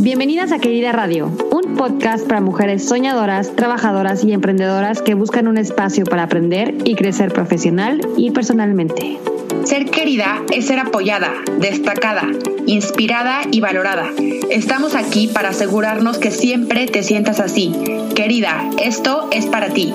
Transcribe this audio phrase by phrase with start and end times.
[0.00, 5.58] Bienvenidas a Querida Radio, un podcast para mujeres soñadoras, trabajadoras y emprendedoras que buscan un
[5.58, 9.18] espacio para aprender y crecer profesional y personalmente.
[9.64, 12.28] Ser querida es ser apoyada, destacada,
[12.66, 14.08] inspirada y valorada.
[14.50, 17.74] Estamos aquí para asegurarnos que siempre te sientas así.
[18.14, 19.92] Querida, esto es para ti.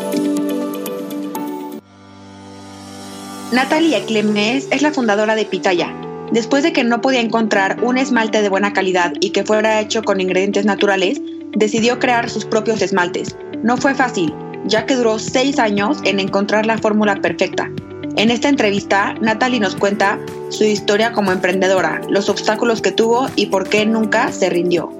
[3.54, 5.96] Natalia Clemes es la fundadora de Pitaya
[6.32, 10.04] Después de que no podía encontrar un esmalte de buena calidad y que fuera hecho
[10.04, 11.22] con ingredientes naturales,
[11.56, 13.36] decidió crear sus propios esmaltes.
[13.62, 14.34] No fue fácil,
[14.66, 17.70] ya que duró seis años en encontrar la fórmula perfecta.
[18.16, 23.48] En esta entrevista, Natalie nos cuenta su historia como emprendedora, los obstáculos que tuvo y
[23.48, 24.92] por qué nunca se rindió.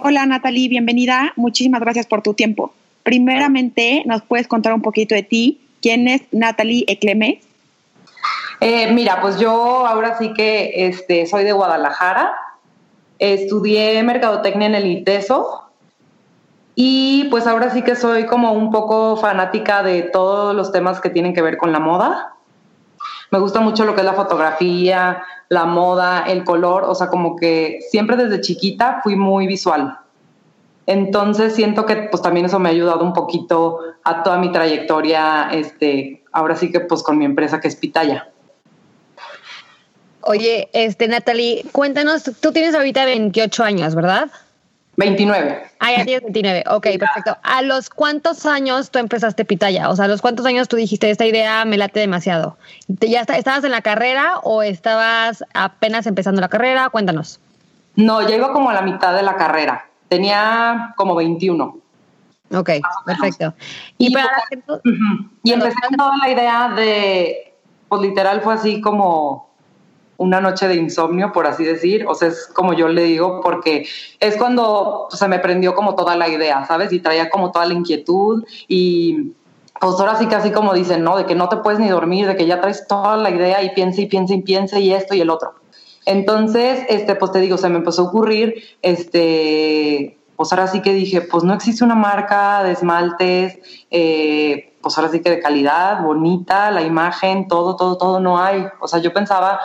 [0.00, 1.32] Hola Natalie, bienvenida.
[1.36, 2.72] Muchísimas gracias por tu tiempo.
[3.02, 5.60] Primeramente, ¿nos puedes contar un poquito de ti?
[5.80, 7.38] ¿Quién es Natalie Eclemes?
[8.60, 12.34] Eh, mira, pues yo ahora sí que este, soy de Guadalajara,
[13.18, 15.64] estudié mercadotecnia en el ITESO
[16.74, 21.08] y pues ahora sí que soy como un poco fanática de todos los temas que
[21.08, 22.34] tienen que ver con la moda.
[23.30, 27.36] Me gusta mucho lo que es la fotografía, la moda, el color, o sea, como
[27.36, 29.98] que siempre desde chiquita fui muy visual.
[30.86, 35.48] Entonces siento que pues también eso me ha ayudado un poquito a toda mi trayectoria,
[35.52, 38.30] este, ahora sí que pues con mi empresa que es Pitaya.
[40.22, 44.30] Oye, este, Natalie, cuéntanos, tú tienes ahorita 28 años, ¿verdad?
[44.96, 45.62] 29.
[45.78, 46.64] Ah, ya tienes 29.
[46.68, 47.36] Ok, perfecto.
[47.42, 49.88] ¿A los cuántos años tú empezaste Pitaya?
[49.88, 52.58] O sea, ¿a los cuántos años tú dijiste, esta idea me late demasiado?
[52.86, 56.90] ¿Ya estabas en la carrera o estabas apenas empezando la carrera?
[56.90, 57.40] Cuéntanos.
[57.96, 59.86] No, ya iba como a la mitad de la carrera.
[60.08, 61.78] Tenía como 21.
[62.52, 62.70] Ok,
[63.06, 63.54] perfecto.
[63.96, 64.28] Y, para
[65.44, 67.54] y empecé con toda la idea de,
[67.88, 69.49] pues literal fue así como
[70.20, 73.86] una noche de insomnio, por así decir, o sea, es como yo le digo, porque
[74.20, 76.92] es cuando se me prendió como toda la idea, ¿sabes?
[76.92, 79.32] Y traía como toda la inquietud y
[79.80, 81.16] pues ahora sí casi como dicen, ¿no?
[81.16, 83.70] De que no te puedes ni dormir, de que ya traes toda la idea y
[83.70, 85.54] piensa y piensa y piensa y esto y el otro.
[86.04, 90.92] Entonces, este, pues te digo, se me empezó a ocurrir, este, pues ahora sí que
[90.92, 93.58] dije, pues no existe una marca de esmaltes,
[93.90, 98.66] eh, pues ahora sí que de calidad, bonita, la imagen, todo, todo, todo no hay.
[98.80, 99.60] O sea, yo pensaba,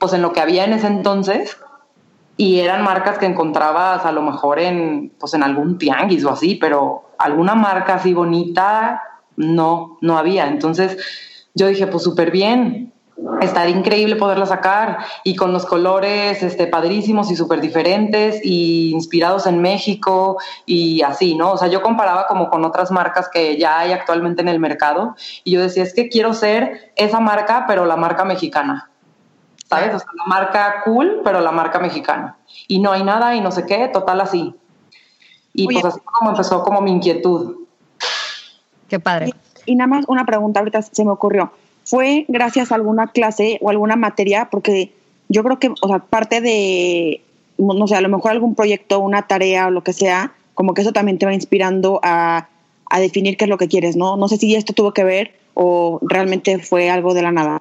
[0.00, 1.56] pues en lo que había en ese entonces
[2.36, 6.54] y eran marcas que encontrabas a lo mejor en pues en algún tianguis o así,
[6.56, 9.02] pero alguna marca así bonita
[9.36, 10.48] no, no había.
[10.48, 10.96] Entonces
[11.54, 12.94] yo dije, pues súper bien,
[13.42, 19.46] estaría increíble poderla sacar y con los colores este, padrísimos y súper diferentes y inspirados
[19.46, 21.52] en México y así, ¿no?
[21.52, 25.14] O sea, yo comparaba como con otras marcas que ya hay actualmente en el mercado
[25.44, 28.89] y yo decía, es que quiero ser esa marca, pero la marca mexicana.
[29.70, 29.94] ¿Sabes?
[29.94, 32.36] O sea, la marca cool, pero la marca mexicana.
[32.66, 34.54] Y no hay nada y no sé qué, total así.
[35.54, 37.56] Y pues así como empezó como mi inquietud.
[38.88, 39.32] Qué padre.
[39.66, 41.52] Y, nada más una pregunta, ahorita se me ocurrió.
[41.84, 44.48] ¿Fue gracias a alguna clase o alguna materia?
[44.50, 44.92] Porque
[45.28, 47.22] yo creo que, o sea, parte de,
[47.58, 50.82] no sé, a lo mejor algún proyecto, una tarea o lo que sea, como que
[50.82, 52.48] eso también te va inspirando a,
[52.86, 54.16] a definir qué es lo que quieres, ¿no?
[54.16, 57.60] No sé si esto tuvo que ver o realmente fue algo de la nada.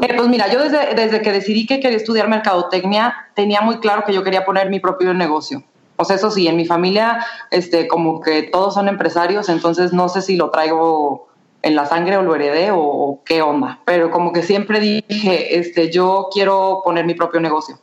[0.00, 4.04] Eh, pues mira, yo desde, desde que decidí que quería estudiar mercadotecnia, tenía muy claro
[4.06, 5.62] que yo quería poner mi propio negocio.
[5.96, 10.08] O sea, eso sí, en mi familia, este, como que todos son empresarios, entonces no
[10.08, 11.28] sé si lo traigo
[11.60, 13.80] en la sangre o lo heredé o, qué onda.
[13.84, 17.78] Pero como que siempre dije, este, yo quiero poner mi propio negocio.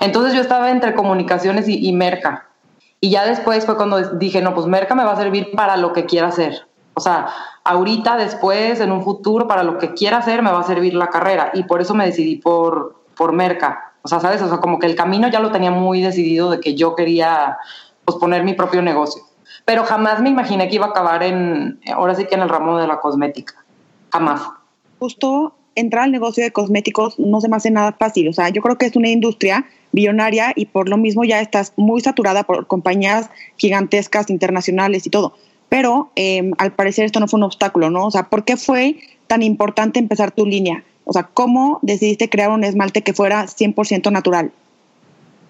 [0.00, 2.48] Entonces yo estaba entre comunicaciones y, y merca.
[3.00, 5.92] Y ya después fue cuando dije, no, pues merca me va a servir para lo
[5.92, 6.66] que quiera hacer.
[6.94, 7.28] O sea,
[7.64, 11.10] ahorita, después, en un futuro, para lo que quiera hacer, me va a servir la
[11.10, 11.50] carrera.
[11.54, 13.92] Y por eso me decidí por, por Merca.
[14.02, 14.40] O sea, ¿sabes?
[14.42, 17.58] O sea, como que el camino ya lo tenía muy decidido de que yo quería
[18.04, 19.22] pues, poner mi propio negocio.
[19.64, 22.78] Pero jamás me imaginé que iba a acabar en, ahora sí que en el ramo
[22.78, 23.54] de la cosmética.
[24.12, 24.42] Jamás.
[25.00, 28.28] Justo entrar al negocio de cosméticos no se me hace nada fácil.
[28.28, 31.72] O sea, yo creo que es una industria billonaria y por lo mismo ya estás
[31.76, 35.34] muy saturada por compañías gigantescas, internacionales y todo
[35.74, 38.06] pero em, al parecer esto no fue un obstáculo, ¿no?
[38.06, 40.84] O sea, ¿por qué fue tan importante empezar tu línea?
[41.04, 44.52] O sea, ¿cómo decidiste crear un esmalte que fuera 100% natural?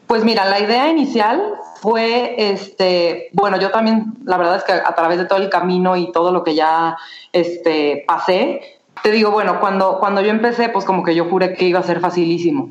[0.07, 1.43] Pues mira, la idea inicial
[1.83, 5.95] fue, este, bueno, yo también, la verdad es que a través de todo el camino
[5.95, 6.97] y todo lo que ya
[7.35, 8.63] este, pasé,
[9.03, 11.83] te digo, bueno, cuando, cuando yo empecé, pues como que yo juré que iba a
[11.83, 12.71] ser facilísimo.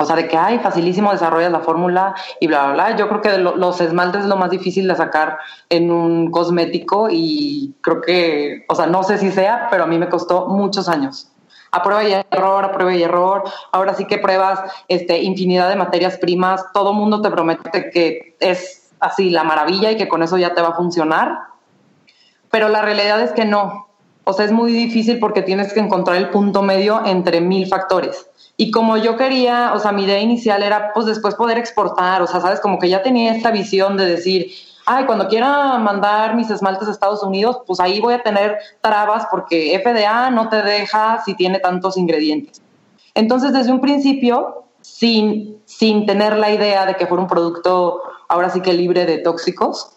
[0.00, 2.96] O sea, de que, hay facilísimo desarrollas la fórmula y bla, bla, bla.
[2.96, 5.36] Yo creo que los esmaltes es lo más difícil de sacar
[5.68, 9.98] en un cosmético y creo que, o sea, no sé si sea, pero a mí
[9.98, 11.30] me costó muchos años.
[11.70, 13.44] a prueba y error, a prueba y error.
[13.72, 16.64] Ahora sí que pruebas este, infinidad de materias primas.
[16.72, 20.62] Todo mundo te promete que es así la maravilla y que con eso ya te
[20.62, 21.40] va a funcionar.
[22.50, 23.88] Pero la realidad es que no.
[24.24, 28.29] O sea, es muy difícil porque tienes que encontrar el punto medio entre mil factores.
[28.60, 32.26] Y como yo quería, o sea, mi idea inicial era pues después poder exportar, o
[32.26, 34.52] sea, sabes, como que ya tenía esta visión de decir,
[34.84, 39.26] ay, cuando quiera mandar mis esmaltes a Estados Unidos, pues ahí voy a tener trabas
[39.30, 42.60] porque FDA no te deja si tiene tantos ingredientes.
[43.14, 48.50] Entonces, desde un principio, sin, sin tener la idea de que fuera un producto ahora
[48.50, 49.96] sí que libre de tóxicos,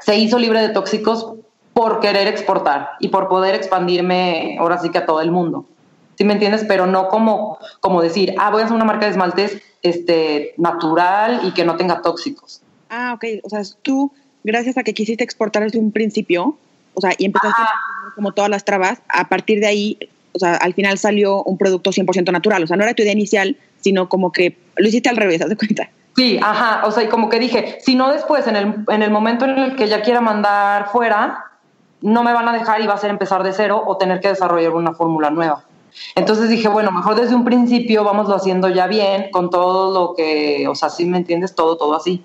[0.00, 1.34] se hizo libre de tóxicos
[1.72, 5.66] por querer exportar y por poder expandirme ahora sí que a todo el mundo.
[6.16, 6.64] ¿Sí me entiendes?
[6.66, 11.40] Pero no como, como decir, ah, voy a hacer una marca de esmaltes este, natural
[11.44, 12.62] y que no tenga tóxicos.
[12.90, 13.24] Ah, ok.
[13.42, 14.12] O sea, tú,
[14.42, 16.56] gracias a que quisiste exportar desde un principio,
[16.94, 19.98] o sea, y empezaste a como todas las trabas, a partir de ahí,
[20.32, 22.62] o sea, al final salió un producto 100% natural.
[22.62, 25.48] O sea, no era tu idea inicial, sino como que lo hiciste al revés, ¿haz
[25.48, 25.90] de cuenta?
[26.16, 26.86] Sí, ajá.
[26.86, 29.58] O sea, y como que dije, si no después, en el, en el momento en
[29.58, 31.46] el que ya quiera mandar fuera,
[32.00, 34.28] no me van a dejar y va a ser empezar de cero o tener que
[34.28, 35.64] desarrollar una fórmula nueva.
[36.14, 40.66] Entonces dije, bueno, mejor desde un principio vamoslo haciendo ya bien, con todo lo que,
[40.68, 42.24] o sea, sí me entiendes, todo, todo así.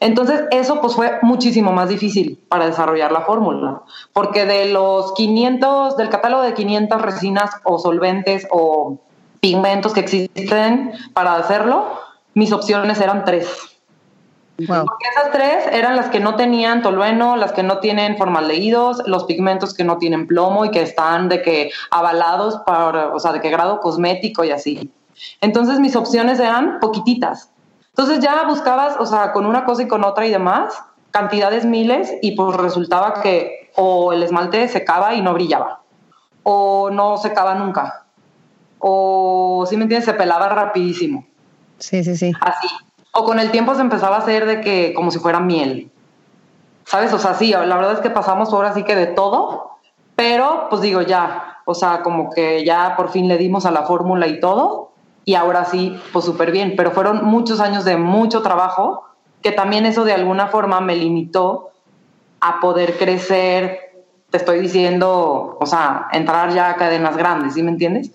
[0.00, 3.82] Entonces eso pues fue muchísimo más difícil para desarrollar la fórmula,
[4.12, 8.98] porque de los 500, del catálogo de 500 resinas o solventes o
[9.40, 11.86] pigmentos que existen para hacerlo,
[12.34, 13.67] mis opciones eran tres.
[14.66, 19.24] Porque esas tres eran las que no tenían tolueno, las que no tienen formaldehídos, los
[19.24, 23.40] pigmentos que no tienen plomo y que están de que avalados para, o sea, de
[23.40, 24.90] qué grado cosmético y así.
[25.40, 27.52] Entonces mis opciones eran poquititas.
[27.90, 30.82] Entonces ya buscabas, o sea, con una cosa y con otra y demás,
[31.12, 35.82] cantidades miles y pues resultaba que o el esmalte secaba y no brillaba,
[36.42, 38.06] o no secaba nunca,
[38.80, 41.26] o, si me entiendes, se pelaba rapidísimo.
[41.78, 42.32] Sí, sí, sí.
[42.40, 42.68] Así.
[43.18, 45.90] O con el tiempo se empezaba a hacer de que como si fuera miel.
[46.84, 47.12] ¿Sabes?
[47.12, 49.72] O sea, sí, la verdad es que pasamos ahora sí que de todo,
[50.14, 53.82] pero pues digo ya, o sea, como que ya por fin le dimos a la
[53.82, 54.92] fórmula y todo,
[55.24, 59.02] y ahora sí, pues súper bien, pero fueron muchos años de mucho trabajo,
[59.42, 61.70] que también eso de alguna forma me limitó
[62.38, 63.80] a poder crecer,
[64.30, 68.12] te estoy diciendo, o sea, entrar ya a cadenas grandes, ¿sí me entiendes?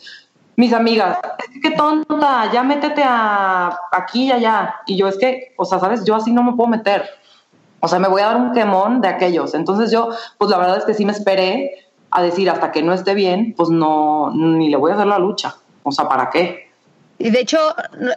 [0.56, 1.18] Mis amigas,
[1.54, 4.76] es que tonta, ya métete a aquí y allá.
[4.86, 7.04] Y yo es que, o sea, sabes, yo así no me puedo meter.
[7.80, 9.54] O sea, me voy a dar un quemón de aquellos.
[9.54, 11.72] Entonces yo, pues la verdad es que sí me esperé
[12.12, 15.20] a decir hasta que no esté bien, pues no, ni le voy a hacer la
[15.20, 15.56] lucha.
[15.84, 16.72] O sea, ¿para qué?
[17.18, 17.58] Y de hecho,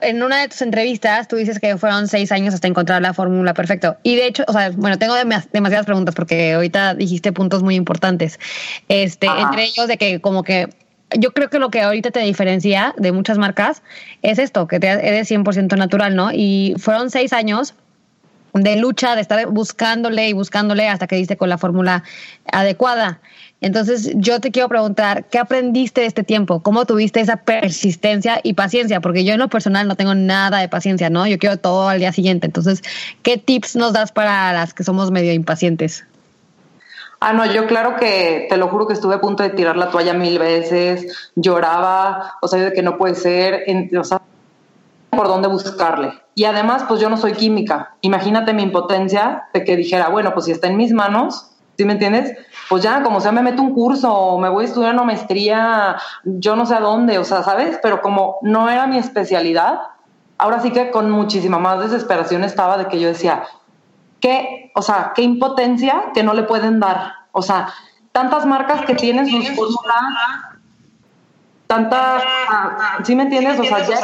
[0.02, 3.54] en una de tus entrevistas, tú dices que fueron seis años hasta encontrar la fórmula
[3.54, 3.98] perfecta.
[4.02, 8.40] Y de hecho, o sea, bueno, tengo demasiadas preguntas porque ahorita dijiste puntos muy importantes.
[8.88, 10.68] Este, entre ellos de que como que
[11.14, 13.82] yo creo que lo que ahorita te diferencia de muchas marcas
[14.22, 16.30] es esto, que te eres 100% natural, ¿no?
[16.32, 17.74] Y fueron seis años
[18.52, 22.02] de lucha, de estar buscándole y buscándole hasta que diste con la fórmula
[22.50, 23.20] adecuada.
[23.60, 26.62] Entonces, yo te quiero preguntar, ¿qué aprendiste de este tiempo?
[26.62, 29.00] ¿Cómo tuviste esa persistencia y paciencia?
[29.00, 31.26] Porque yo en lo personal no tengo nada de paciencia, ¿no?
[31.26, 32.46] Yo quiero todo al día siguiente.
[32.46, 32.82] Entonces,
[33.22, 36.04] ¿qué tips nos das para las que somos medio impacientes?
[37.18, 39.90] Ah, no, yo claro que te lo juro que estuve a punto de tirar la
[39.90, 43.64] toalla mil veces, lloraba, o sea, de que no puede ser,
[43.98, 44.20] o sea,
[45.10, 46.12] por dónde buscarle.
[46.34, 47.94] Y además, pues yo no soy química.
[48.02, 51.94] Imagínate mi impotencia de que dijera, bueno, pues si está en mis manos, ¿sí me
[51.94, 52.36] entiendes?
[52.68, 56.54] Pues ya, como sea, me meto un curso me voy a estudiar una maestría, yo
[56.54, 57.78] no sé a dónde, o sea, ¿sabes?
[57.82, 59.80] Pero como no era mi especialidad,
[60.36, 63.44] ahora sí que con muchísima más desesperación estaba de que yo decía,
[64.26, 67.12] qué, o sea, qué impotencia que no le pueden dar.
[67.30, 67.72] O sea,
[68.10, 70.02] tantas marcas que tienen sus fórmulas,
[71.68, 72.24] tantas,
[73.04, 73.60] ¿sí me entiendes?
[73.60, 73.96] O sea, ya,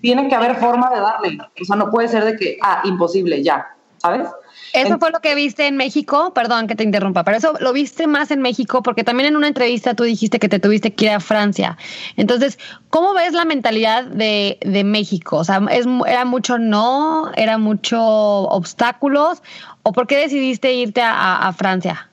[0.00, 1.38] tiene que haber forma de darle.
[1.60, 3.68] O sea, no puede ser de que, ah, imposible, ya,
[4.00, 4.28] ¿sabes?
[4.72, 8.06] Eso fue lo que viste en México, perdón que te interrumpa, pero eso lo viste
[8.06, 11.10] más en México porque también en una entrevista tú dijiste que te tuviste que ir
[11.10, 11.76] a Francia.
[12.16, 15.38] Entonces, ¿cómo ves la mentalidad de, de México?
[15.38, 17.32] O sea, es, ¿era mucho no?
[17.34, 19.42] ¿Era mucho obstáculos?
[19.82, 22.08] ¿O por qué decidiste irte a, a Francia?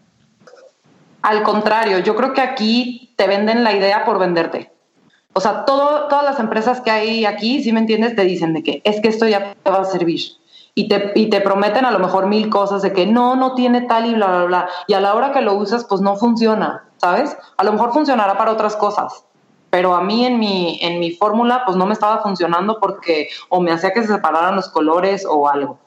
[1.21, 4.71] Al contrario, yo creo que aquí te venden la idea por venderte.
[5.33, 8.63] O sea, todo, todas las empresas que hay aquí, si me entiendes, te dicen de
[8.63, 10.19] que es que esto ya te va a servir
[10.77, 13.81] y te, y te prometen a lo mejor mil cosas de que no, no tiene
[13.81, 14.69] tal y bla, bla, bla.
[14.85, 17.35] Y a la hora que lo usas, pues no funciona, ¿sabes?
[17.57, 19.25] A lo mejor funcionará para otras cosas,
[19.71, 23.59] pero a mí en mi, en mi fórmula, pues no me estaba funcionando porque o
[23.59, 25.79] me hacía que se separaran los colores o algo.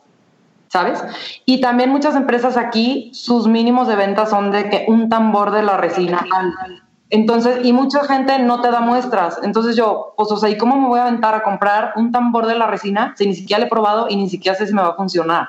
[0.66, 1.04] ¿Sabes?
[1.44, 5.62] Y también muchas empresas aquí, sus mínimos de ventas son de que un tambor de
[5.62, 6.26] la resina
[7.10, 9.40] Entonces, y mucha gente no te da muestras.
[9.42, 12.46] Entonces yo, pues, o sea, ¿y cómo me voy a aventar a comprar un tambor
[12.46, 14.82] de la resina si ni siquiera le he probado y ni siquiera sé si me
[14.82, 15.48] va a funcionar?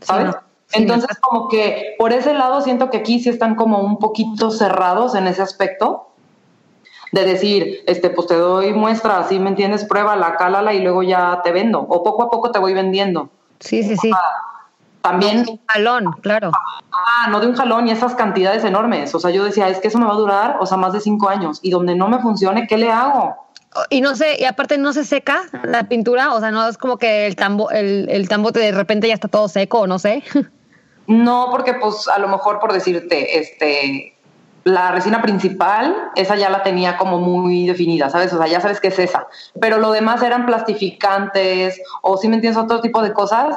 [0.00, 0.34] ¿Sabes?
[0.72, 5.16] Entonces, como que por ese lado siento que aquí sí están como un poquito cerrados
[5.16, 6.06] en ese aspecto
[7.10, 11.40] de decir, este, pues te doy muestra, así me entiendes, pruébala, cálala y luego ya
[11.42, 11.80] te vendo.
[11.80, 13.28] O poco a poco te voy vendiendo.
[13.58, 14.12] Sí, sí, sí.
[15.02, 15.44] También.
[15.44, 16.50] de un jalón, claro.
[16.92, 19.14] Ah, no de un jalón y esas cantidades enormes.
[19.14, 21.00] O sea, yo decía, es que eso me va a durar, o sea, más de
[21.00, 21.58] cinco años.
[21.62, 23.36] Y donde no me funcione, ¿qué le hago?
[23.88, 26.96] Y no sé, y aparte no se seca la pintura, o sea, no es como
[26.96, 30.22] que el tambo, el, el tambo de repente ya está todo seco, no sé.
[31.06, 34.16] No, porque pues a lo mejor por decirte, este,
[34.62, 38.32] la resina principal, esa ya la tenía como muy definida, ¿sabes?
[38.32, 39.26] O sea, ya sabes que es esa.
[39.60, 43.56] Pero lo demás eran plastificantes o si me entiendes, otro tipo de cosas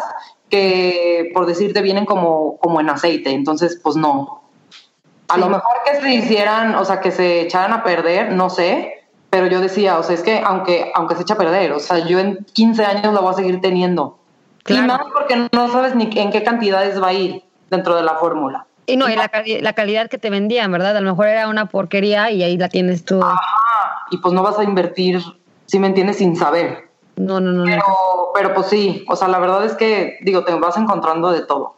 [0.53, 3.31] que, por decirte, vienen como, como en aceite.
[3.31, 4.43] Entonces, pues no.
[5.27, 9.03] A lo mejor que se hicieran, o sea, que se echaran a perder, no sé.
[9.31, 12.05] Pero yo decía, o sea, es que aunque, aunque se echa a perder, o sea,
[12.05, 14.19] yo en 15 años la voy a seguir teniendo.
[14.67, 18.17] Y más porque no sabes ni en qué cantidades va a ir dentro de la
[18.17, 18.67] fórmula.
[18.85, 19.31] Y no, y la,
[19.61, 20.95] la, calidad que te vendían, ¿verdad?
[20.95, 23.23] A lo mejor era una porquería y ahí la tienes tú.
[23.23, 25.19] Ajá, y pues no vas a invertir,
[25.65, 26.92] si me entiendes, sin saber.
[27.15, 27.63] No, no, no.
[27.65, 27.83] Pero,
[28.33, 31.75] pero pues sí, o sea, la verdad es que, digo, te vas encontrando de todo.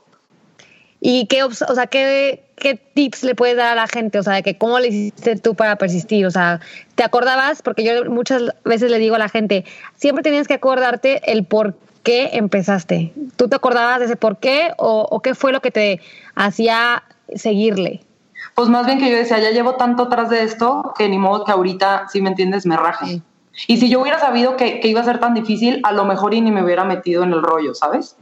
[1.01, 4.17] ¿Y qué, o sea, qué, qué tips le puedes dar a la gente?
[4.17, 6.25] O sea, de que cómo le hiciste tú para persistir.
[6.25, 6.61] O sea,
[6.95, 7.61] ¿te acordabas?
[7.61, 9.65] Porque yo muchas veces le digo a la gente,
[9.95, 11.75] siempre tienes que acordarte el por
[12.05, 13.11] qué empezaste?
[13.35, 15.99] ¿Tú te acordabas de ese por qué o, qué fue lo que te
[16.35, 17.03] hacía
[17.35, 18.05] seguirle?
[18.53, 21.43] Pues más bien que yo decía, ya llevo tanto atrás de esto que ni modo
[21.43, 23.21] que ahorita, si me entiendes, me raje.
[23.67, 26.41] Y si yo hubiera sabido que, iba a ser tan difícil, a lo mejor y
[26.41, 28.15] ni me hubiera metido en el rollo, ¿sabes?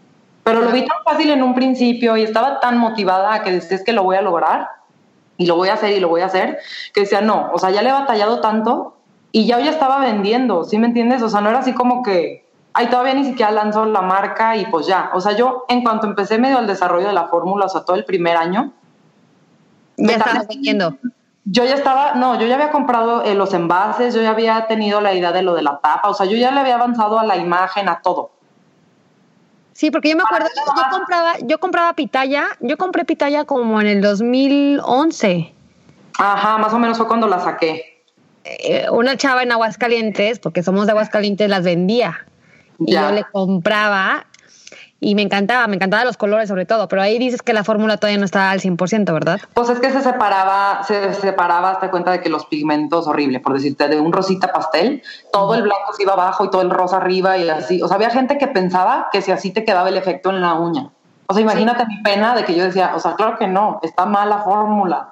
[0.44, 3.84] Pero lo vi tan fácil en un principio y estaba tan motivada a que decías
[3.84, 4.68] que lo voy a lograr
[5.38, 6.60] y lo voy a hacer y lo voy a hacer,
[6.94, 8.98] que decía, no, o sea, ya le he batallado tanto
[9.32, 11.22] y ya hoy estaba vendiendo, ¿sí me entiendes?
[11.22, 12.44] O sea, no era así como que,
[12.75, 15.12] Ahí todavía ni siquiera lanzó la marca y pues ya.
[15.13, 17.96] O sea, yo en cuanto empecé medio al desarrollo de la fórmula, o sea, todo
[17.96, 18.74] el primer año.
[19.98, 20.98] Ya estabas vendiendo.
[21.46, 25.02] Yo ya estaba, no, yo ya había comprado eh, los envases, yo ya había tenido
[25.02, 27.26] la idea de lo de la tapa, o sea, yo ya le había avanzado a
[27.26, 28.32] la imagen, a todo.
[29.74, 33.88] Sí, porque yo me acuerdo, yo compraba, yo compraba pitaya, yo compré pitaya como en
[33.88, 35.54] el 2011.
[36.20, 38.04] Ajá, más o menos fue cuando la saqué.
[38.46, 42.26] Eh, una chava en Aguascalientes, porque somos de Aguascalientes, las vendía
[42.80, 44.26] y yo le compraba
[45.03, 47.98] y me encantaba, me encantaban los colores sobre todo, pero ahí dices que la fórmula
[47.98, 49.39] todavía no estaba al 100%, ¿verdad?
[49.53, 53.53] Pues es que se separaba, se separaba hasta cuenta de que los pigmentos horrible, por
[53.53, 56.98] decirte, de un rosita pastel, todo el blanco se iba abajo y todo el rosa
[56.98, 57.81] arriba y así.
[57.81, 60.53] O sea, había gente que pensaba que si así te quedaba el efecto en la
[60.53, 60.89] uña.
[61.27, 64.05] O sea, imagínate mi pena de que yo decía, o sea, claro que no, está
[64.05, 65.10] mal la fórmula.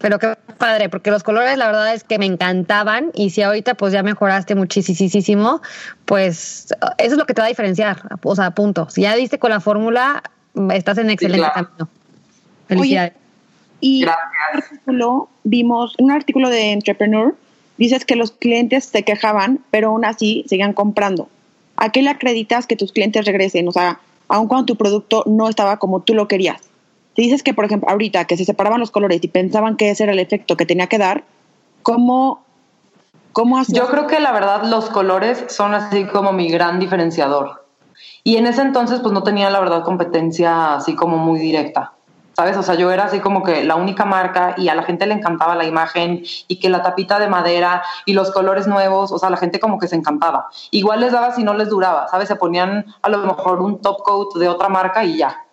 [0.00, 3.74] Pero qué padre, porque los colores la verdad es que me encantaban y si ahorita
[3.74, 5.60] pues ya mejoraste muchísimo,
[6.06, 8.88] pues eso es lo que te va a diferenciar, o sea, punto.
[8.88, 10.22] Si ya diste con la fórmula,
[10.72, 11.88] estás en excelente camino.
[12.66, 13.12] Felicidades.
[13.80, 17.36] y en un artículo vimos, un artículo de Entrepreneur,
[17.76, 21.28] dices que los clientes se quejaban, pero aún así seguían comprando.
[21.76, 23.68] ¿A qué le acreditas que tus clientes regresen?
[23.68, 26.69] O sea, aun cuando tu producto no estaba como tú lo querías
[27.16, 30.12] dices que, por ejemplo, ahorita que se separaban los colores y pensaban que ese era
[30.12, 31.24] el efecto que tenía que dar,
[31.82, 32.42] ¿cómo,
[33.32, 37.66] cómo Yo creo que la verdad los colores son así como mi gran diferenciador.
[38.22, 41.94] Y en ese entonces pues no tenía la verdad competencia así como muy directa.
[42.36, 42.56] ¿Sabes?
[42.56, 45.12] O sea, yo era así como que la única marca y a la gente le
[45.12, 49.28] encantaba la imagen y que la tapita de madera y los colores nuevos, o sea,
[49.28, 50.48] la gente como que se encantaba.
[50.70, 52.28] Igual les daba si no les duraba, ¿sabes?
[52.28, 55.44] Se ponían a lo mejor un top coat de otra marca y ya.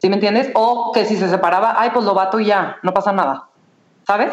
[0.00, 0.50] ¿Sí me entiendes?
[0.54, 3.48] O que si se separaba, ay, pues lo bato y ya, no pasa nada.
[4.06, 4.32] ¿Sabes?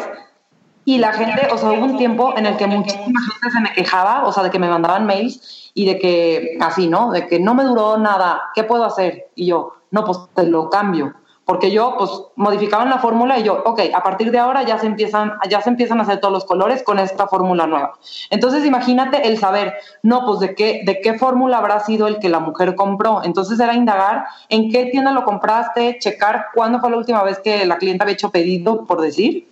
[0.84, 3.72] Y la gente, o sea, hubo un tiempo en el que muchísima gente se me
[3.72, 7.10] quejaba, o sea, de que me mandaban mails y de que, así, ¿no?
[7.10, 9.28] De que no me duró nada, ¿qué puedo hacer?
[9.34, 11.14] Y yo, no, pues te lo cambio
[11.48, 14.86] porque yo pues modificaban la fórmula y yo, ok, a partir de ahora ya se
[14.86, 17.94] empiezan, ya se empiezan a hacer todos los colores con esta fórmula nueva.
[18.28, 22.28] Entonces imagínate el saber, no, pues de qué, de qué fórmula habrá sido el que
[22.28, 23.22] la mujer compró.
[23.24, 27.64] Entonces era indagar en qué tienda lo compraste, checar cuándo fue la última vez que
[27.64, 29.48] la clienta había hecho pedido, por decir.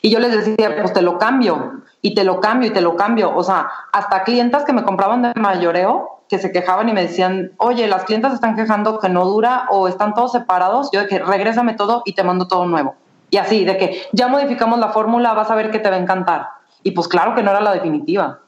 [0.00, 2.96] Y yo les decía, pues te lo cambio, y te lo cambio, y te lo
[2.96, 3.36] cambio.
[3.36, 7.52] O sea, hasta clientas que me compraban de mayoreo, que se quejaban y me decían,
[7.56, 11.18] oye, las clientas están quejando que no dura o están todos separados, yo de que
[11.18, 12.94] regrésame todo y te mando todo nuevo.
[13.30, 15.98] Y así, de que ya modificamos la fórmula, vas a ver que te va a
[15.98, 16.48] encantar.
[16.82, 18.40] Y pues claro que no era la definitiva.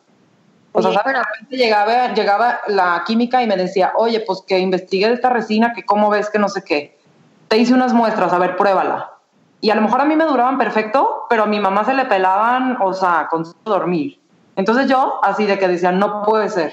[0.73, 1.03] O sea.
[1.49, 6.11] Llegaba, llegaba la química y me decía, oye, pues que investigué esta resina, que cómo
[6.11, 6.99] ves que no sé qué.
[7.49, 9.11] Te hice unas muestras, a ver, pruébala.
[9.61, 12.05] Y a lo mejor a mí me duraban perfecto, pero a mi mamá se le
[12.07, 14.19] pelaban, o sea, con dormir.
[14.57, 16.73] Entonces yo, así de que decía, no puede ser.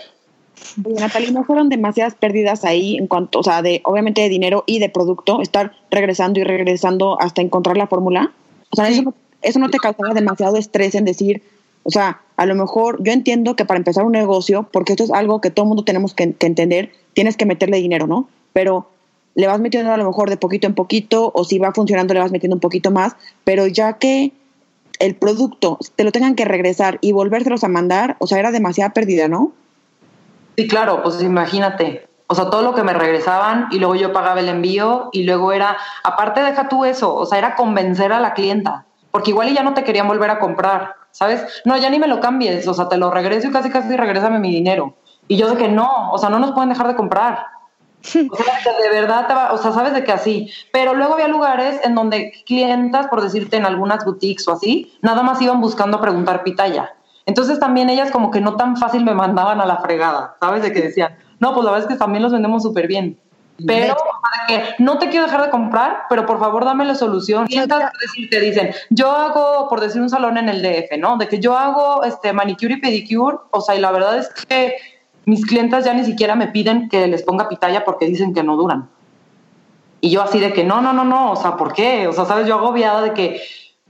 [0.78, 4.80] Natalie, ¿no fueron demasiadas pérdidas ahí en cuanto, o sea, de obviamente de dinero y
[4.80, 8.32] de producto, estar regresando y regresando hasta encontrar la fórmula?
[8.72, 11.42] O sea, eso, eso no te causaba demasiado estrés en decir,
[11.84, 15.12] o sea, a lo mejor yo entiendo que para empezar un negocio, porque esto es
[15.12, 18.30] algo que todo el mundo tenemos que, entender, tienes que meterle dinero, ¿no?
[18.54, 18.90] Pero
[19.36, 22.20] le vas metiendo a lo mejor de poquito en poquito, o si va funcionando le
[22.20, 24.34] vas metiendo un poquito más, pero ya que
[25.00, 28.94] el producto te lo tengan que regresar y volvérselos a mandar, o sea, era demasiada
[28.94, 29.54] pérdida, ¿no?
[30.58, 32.10] Sí, claro, pues imagínate.
[32.26, 35.54] O sea, todo lo que me regresaban y luego yo pagaba el envío y luego
[35.54, 39.62] era, aparte deja tú eso, o sea, era convencer a la clienta, porque igual ya
[39.62, 41.46] no te querían volver a comprar, ¿sabes?
[41.64, 44.40] No, ya ni me lo cambies, o sea, te lo regreso y casi casi regrésame
[44.40, 44.96] mi dinero.
[45.28, 47.46] Y yo de que no, o sea, no nos pueden dejar de comprar.
[48.32, 50.50] O sea, de verdad, te va, o sea, sabes de que así.
[50.72, 55.24] Pero luego había lugares en donde clientas, por decirte, en algunas boutiques o así, nada
[55.24, 56.97] más iban buscando preguntar pitaya.
[57.28, 60.64] Entonces también ellas como que no tan fácil me mandaban a la fregada, ¿sabes?
[60.64, 63.20] De que decían, no, pues la verdad es que también los vendemos súper bien.
[63.66, 63.98] Pero
[64.48, 67.48] que no te quiero dejar de comprar, pero por favor dame la solución.
[68.30, 71.18] Te dicen, yo hago, por decir un salón en el DF, ¿no?
[71.18, 74.76] De que yo hago este manicure y pedicure, o sea, y la verdad es que
[75.26, 78.56] mis clientes ya ni siquiera me piden que les ponga pitaya porque dicen que no
[78.56, 78.90] duran.
[80.00, 82.08] Y yo así de que no, no, no, no, o sea, ¿por qué?
[82.08, 83.42] O sea, sabes, yo agobiada de que,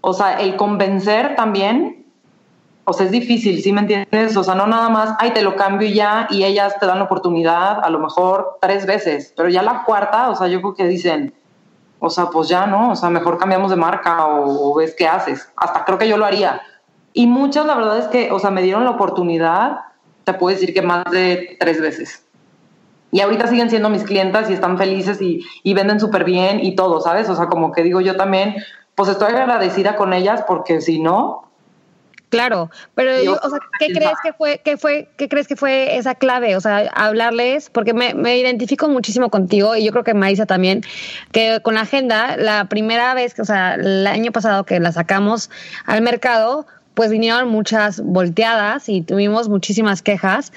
[0.01, 2.06] o sea, el convencer también
[2.89, 4.37] o sea, es difícil, ¿sí me entiendes?
[4.37, 7.03] O sea, no nada más, ay, te lo cambio ya y ellas te dan la
[7.03, 10.87] oportunidad a lo mejor tres veces, pero ya la cuarta, o sea, yo creo que
[10.87, 11.33] dicen,
[11.99, 15.51] o sea, pues ya no, o sea, mejor cambiamos de marca o, ves qué haces.
[15.57, 16.61] Hasta creo que yo lo haría.
[17.11, 19.79] Y muchas, la verdad es que, o sea, me dieron la oportunidad,
[20.23, 22.25] te puedo decir que más de tres veces.
[23.11, 26.73] Y ahorita siguen siendo mis clientas y están felices y, y venden súper bien y
[26.77, 27.27] todo, ¿sabes?
[27.27, 28.55] O sea, como que digo yo también,
[28.95, 31.46] pues estoy agradecida con ellas porque si no,
[32.29, 36.13] Claro, pero o sea, ¿qué crees que fue, qué fue, qué crees que fue esa
[36.13, 36.57] clave?
[36.57, 40.81] O sea, hablarles, porque me, me, identifico muchísimo contigo y yo creo que Marisa también,
[41.31, 45.49] que con la agenda, la primera vez, o sea, el año pasado que la sacamos
[45.85, 50.51] al mercado, pues vinieron muchas volteadas y tuvimos muchísimas quejas.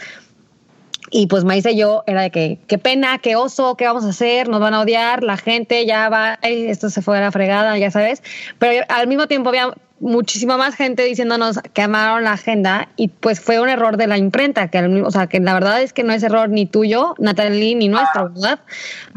[1.12, 4.08] Y pues Maísa y yo era de que, qué pena, qué oso, qué vamos a
[4.08, 7.76] hacer, nos van a odiar, la gente ya va, esto se fue a la fregada,
[7.78, 8.22] ya sabes.
[8.58, 13.38] Pero al mismo tiempo había muchísima más gente diciéndonos que amaron la agenda y pues
[13.38, 16.12] fue un error de la imprenta, que o sea, que la verdad es que no
[16.12, 18.60] es error ni tuyo, Natalie, ni nuestro, ¿verdad?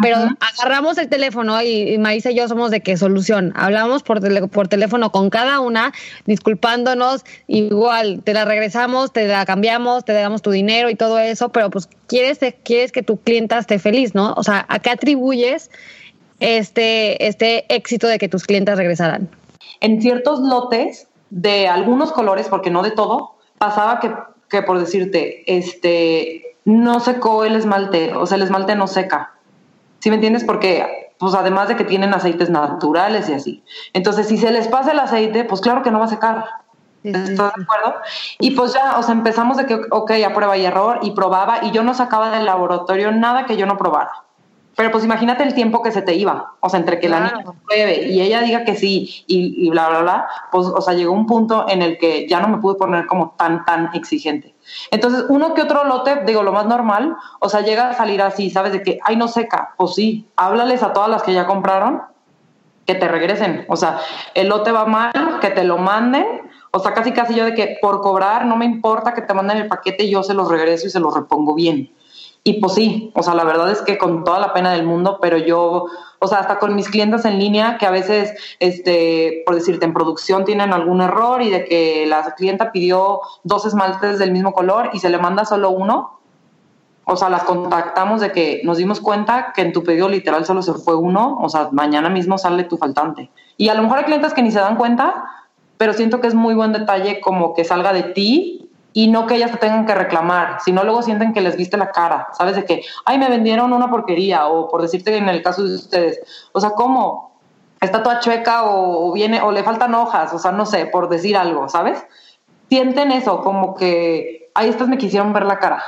[0.01, 3.53] Pero agarramos el teléfono y, Marisa y yo somos de qué solución.
[3.55, 5.93] Hablamos por, por teléfono con cada una,
[6.25, 11.49] disculpándonos, igual te la regresamos, te la cambiamos, te damos tu dinero y todo eso,
[11.49, 14.33] pero pues quieres, quieres que tu clienta esté feliz, ¿no?
[14.33, 15.71] O sea, ¿a qué atribuyes
[16.41, 19.29] este, este éxito de que tus clientes regresaran?
[19.79, 24.13] En ciertos lotes de algunos colores, porque no de todo, pasaba que,
[24.49, 29.33] que por decirte, este, no secó el esmalte, o sea, el esmalte no seca.
[29.99, 30.43] ¿Sí me entiendes?
[30.43, 33.63] Porque, pues además de que tienen aceites naturales y así.
[33.93, 36.45] Entonces, si se les pasa el aceite, pues claro que no va a secar.
[37.03, 37.95] ¿Estás de acuerdo?
[38.39, 41.59] Y pues ya, o sea, empezamos de que, ok, a prueba y error, y probaba,
[41.63, 44.11] y yo no sacaba del laboratorio nada que yo no probara.
[44.75, 47.43] Pero pues imagínate el tiempo que se te iba, o sea, entre que la niña
[47.65, 51.13] pruebe y ella diga que sí y, y, bla, bla, bla, pues, o sea, llegó
[51.13, 54.55] un punto en el que ya no me pude poner como tan, tan exigente.
[54.89, 58.49] Entonces, uno que otro lote, digo, lo más normal, o sea, llega a salir así,
[58.49, 58.71] ¿sabes?
[58.71, 62.01] De que, ay, no seca, pues sí, háblales a todas las que ya compraron
[62.85, 63.99] que te regresen, o sea,
[64.33, 66.25] el lote va mal, que te lo manden,
[66.71, 69.57] o sea, casi casi yo de que por cobrar no me importa que te manden
[69.57, 71.93] el paquete, yo se los regreso y se los repongo bien.
[72.45, 75.19] Y pues sí, o sea, la verdad es que con toda la pena del mundo,
[75.21, 75.85] pero yo,
[76.19, 79.93] o sea, hasta con mis clientes en línea, que a veces, este, por decirte, en
[79.93, 84.89] producción tienen algún error y de que la clienta pidió dos esmaltes del mismo color
[84.91, 86.19] y se le manda solo uno,
[87.05, 90.61] o sea, las contactamos de que nos dimos cuenta que en tu pedido literal solo
[90.61, 93.29] se fue uno, o sea, mañana mismo sale tu faltante.
[93.55, 95.25] Y a lo mejor hay clientes que ni se dan cuenta,
[95.77, 98.62] pero siento que es muy buen detalle como que salga de ti
[98.93, 101.91] y no que ellas te tengan que reclamar, sino luego sienten que les viste la
[101.91, 102.55] cara, ¿sabes?
[102.55, 106.19] De que, ay, me vendieron una porquería, o por decirte en el caso de ustedes,
[106.51, 107.33] o sea, ¿cómo?
[107.81, 111.35] Está toda chueca o, viene, o le faltan hojas, o sea, no sé, por decir
[111.35, 111.99] algo, ¿sabes?
[112.69, 115.83] Sienten eso, como que, ay, estas me quisieron ver la cara.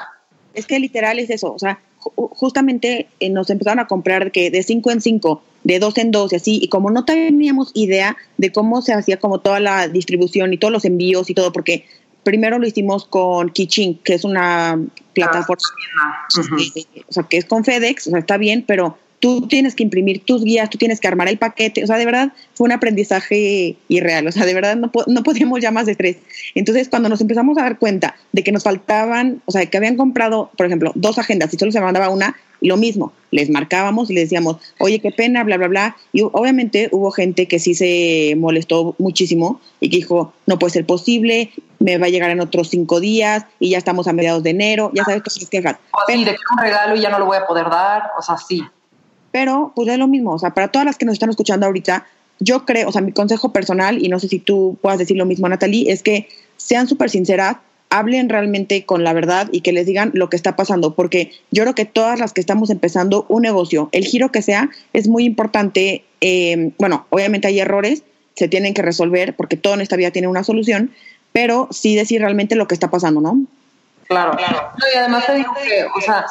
[0.53, 1.79] Es que literal es eso, o sea,
[2.15, 6.33] justamente eh, nos empezaron a comprar que de cinco en cinco, de dos en dos
[6.33, 10.53] y así, y como no teníamos idea de cómo se hacía como toda la distribución
[10.53, 11.85] y todos los envíos y todo, porque
[12.25, 14.81] primero lo hicimos con Kichin, que es una
[15.13, 15.63] plataforma,
[16.03, 16.27] ah,
[17.07, 20.25] o sea, que es con FedEx, o sea, está bien, pero tú tienes que imprimir
[20.25, 23.77] tus guías, tú tienes que armar el paquete, o sea, de verdad fue un aprendizaje
[23.87, 26.17] irreal, o sea, de verdad no, no podíamos ya más de tres.
[26.55, 29.95] Entonces, cuando nos empezamos a dar cuenta de que nos faltaban, o sea, que habían
[29.95, 34.13] comprado, por ejemplo, dos agendas y solo se mandaba una, lo mismo, les marcábamos y
[34.13, 35.97] les decíamos, oye, qué pena, bla, bla, bla.
[36.13, 40.85] Y obviamente hubo gente que sí se molestó muchísimo y que dijo, no puede ser
[40.85, 44.51] posible, me va a llegar en otros cinco días y ya estamos a mediados de
[44.51, 45.77] enero, ya sabes, todas las quejas.
[45.91, 48.37] O de que un regalo y ya no lo voy a poder dar, o sea,
[48.37, 48.63] sí.
[49.31, 52.05] Pero pues es lo mismo, o sea, para todas las que nos están escuchando ahorita,
[52.39, 55.25] yo creo, o sea, mi consejo personal, y no sé si tú puedas decir lo
[55.25, 57.57] mismo, Natalie, es que sean súper sinceras,
[57.97, 61.63] hablen realmente con la verdad y que les digan lo que está pasando, porque yo
[61.63, 65.23] creo que todas las que estamos empezando un negocio, el giro que sea, es muy
[65.23, 66.03] importante.
[66.19, 68.03] Eh, bueno, obviamente hay errores,
[68.35, 70.91] se tienen que resolver porque todo en esta vida tiene una solución,
[71.31, 73.41] pero sí decir realmente lo que está pasando, ¿no?
[74.07, 74.71] Claro, claro.
[74.93, 76.25] y además te digo que, o sea,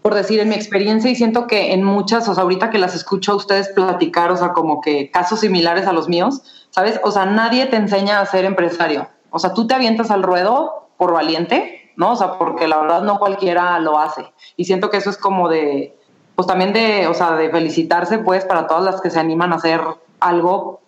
[0.00, 2.94] por decir en mi experiencia y siento que en muchas, o sea, ahorita que las
[2.94, 7.00] escucho a ustedes platicar, o sea, como que casos similares a los míos, ¿sabes?
[7.02, 9.08] O sea, nadie te enseña a ser empresario.
[9.30, 12.12] O sea, tú te avientas al ruedo por valiente, ¿no?
[12.12, 14.24] O sea, porque la verdad no cualquiera lo hace.
[14.56, 15.96] Y siento que eso es como de,
[16.34, 19.56] pues también de, o sea, de felicitarse, pues, para todas las que se animan a
[19.56, 19.80] hacer
[20.20, 20.80] algo,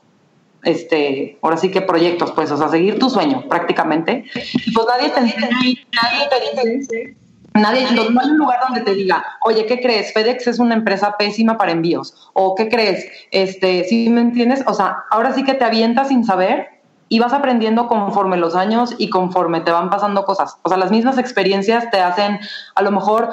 [0.62, 4.25] este, ahora sí que proyectos, pues, o sea, seguir tu sueño prácticamente.
[4.33, 7.16] pues nadie te dice, nadie te dice,
[7.57, 10.12] Nadie, no, hay un lugar donde te diga, oye, ¿qué crees?
[10.12, 12.31] FedEx es una empresa pésima para envíos.
[12.35, 13.07] O ¿qué crees?
[13.31, 14.62] Este, si me entiendes?
[14.66, 16.69] O sea, ahora sí que te avientas sin saber
[17.09, 20.59] y vas aprendiendo conforme los años y conforme te van pasando cosas.
[20.62, 22.40] O sea, las mismas experiencias te hacen,
[22.75, 23.31] a lo mejor,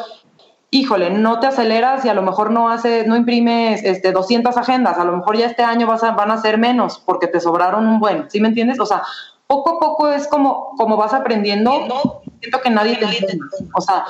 [0.70, 4.98] híjole, no te aceleras y a lo mejor no haces, no imprimes este, 200 agendas,
[4.98, 7.88] a lo mejor ya este año vas a, van a ser menos porque te sobraron
[7.88, 8.80] un buen, ¿sí me entiendes?
[8.80, 9.04] O sea,
[9.48, 12.22] poco a poco es como, como vas aprendiendo.
[12.40, 13.38] Siento que nadie te entiende.
[13.74, 14.06] O sea,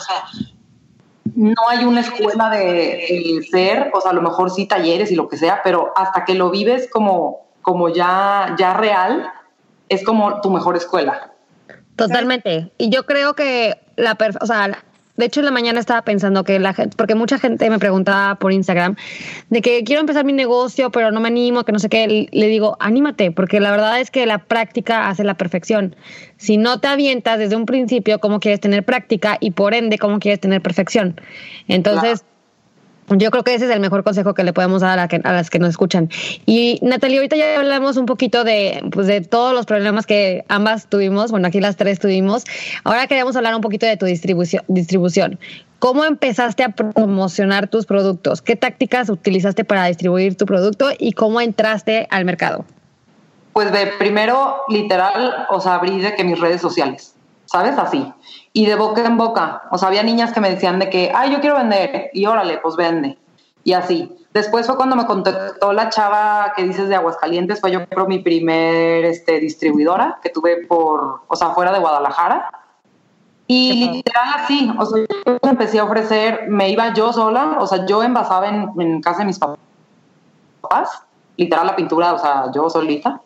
[1.36, 5.28] no hay una escuela de, ser, o sea, a lo mejor sí talleres y lo
[5.28, 9.32] que sea, pero hasta que lo vives como, como ya, ya real,
[9.94, 11.32] es como tu mejor escuela.
[11.96, 12.72] Totalmente.
[12.78, 14.84] Y yo creo que la, o sea,
[15.16, 18.34] de hecho, en la mañana estaba pensando que la gente, porque mucha gente me preguntaba
[18.36, 18.96] por Instagram
[19.52, 22.28] de que quiero empezar mi negocio, pero no me animo, que no sé qué.
[22.32, 25.96] Le digo, anímate, porque la verdad es que la práctica hace la perfección.
[26.38, 29.38] Si no te avientas desde un principio, ¿cómo quieres tener práctica?
[29.40, 31.22] Y por ende, ¿cómo quieres tener perfección?
[31.68, 32.26] Entonces,
[33.10, 35.60] yo creo que ese es el mejor consejo que le podemos dar a, las que
[35.60, 36.10] nos escuchan.
[36.46, 40.88] Y Natalia, ahorita ya hablamos un poquito de, pues, de todos los problemas que ambas
[40.88, 42.44] tuvimos, bueno, aquí las tres tuvimos.
[42.84, 44.64] Ahora queríamos hablar un poquito de tu distribución.
[44.68, 45.40] distribución.
[45.80, 48.42] ¿Cómo empezaste a promocionar tus productos?
[48.42, 52.64] ¿Qué tácticas utilizaste para distribuir tu producto y cómo entraste al mercado?
[53.52, 57.13] Pues de primero, literal, os abrí de que mis redes sociales,
[57.54, 57.78] ¿sabes?
[57.78, 58.12] Así
[58.54, 59.64] y de boca en boca.
[59.72, 62.60] O sea, había niñas que me decían de que, ay, yo quiero vender, y órale,
[62.60, 63.18] pues vende.
[63.64, 64.16] Y así.
[64.32, 68.20] Después fue cuando me contactó la chava que dices de Aguascalientes, fue yo creo mi
[68.20, 72.50] primer este, distribuidora que tuve por, o sea, fuera de Guadalajara.
[73.46, 77.86] Y literal así, o sea, yo empecé a ofrecer, me iba yo sola, o sea,
[77.86, 81.04] yo envasaba en, en casa de mis papás,
[81.38, 83.22] literal la pintura, o sea, yo solita.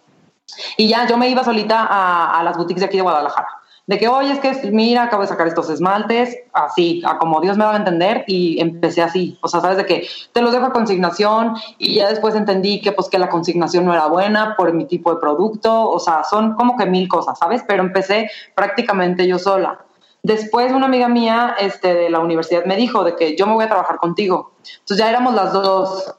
[0.75, 3.47] Y ya yo me iba solita a, a las boutiques de aquí de Guadalajara
[3.87, 7.57] de que, oye, es que mira, acabo de sacar estos esmaltes, así, a como Dios
[7.57, 9.39] me va a entender, y empecé así.
[9.41, 12.91] O sea, sabes de que te los dejo a consignación y ya después entendí que
[12.91, 16.55] pues que la consignación no era buena por mi tipo de producto, o sea, son
[16.55, 17.63] como que mil cosas, ¿sabes?
[17.65, 19.79] Pero empecé prácticamente yo sola.
[20.21, 23.63] Después una amiga mía este, de la universidad me dijo de que yo me voy
[23.63, 24.51] a trabajar contigo.
[24.79, 26.16] Entonces ya éramos las dos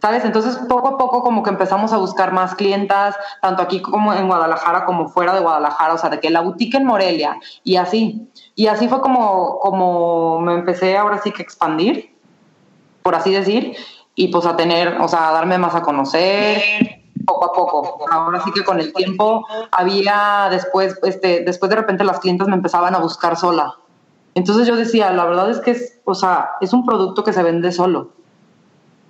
[0.00, 0.24] ¿sabes?
[0.24, 4.26] Entonces, poco a poco como que empezamos a buscar más clientas, tanto aquí como en
[4.26, 8.28] Guadalajara como fuera de Guadalajara, o sea, de que la boutique en Morelia y así.
[8.54, 12.16] Y así fue como, como me empecé ahora sí que expandir,
[13.02, 13.76] por así decir,
[14.14, 18.04] y pues a tener, o sea, a darme más a conocer poco a poco.
[18.10, 22.56] Ahora sí que con el tiempo había después, este, después de repente las clientas me
[22.56, 23.76] empezaban a buscar sola.
[24.34, 27.42] Entonces yo decía, la verdad es que es, o sea, es un producto que se
[27.42, 28.12] vende solo.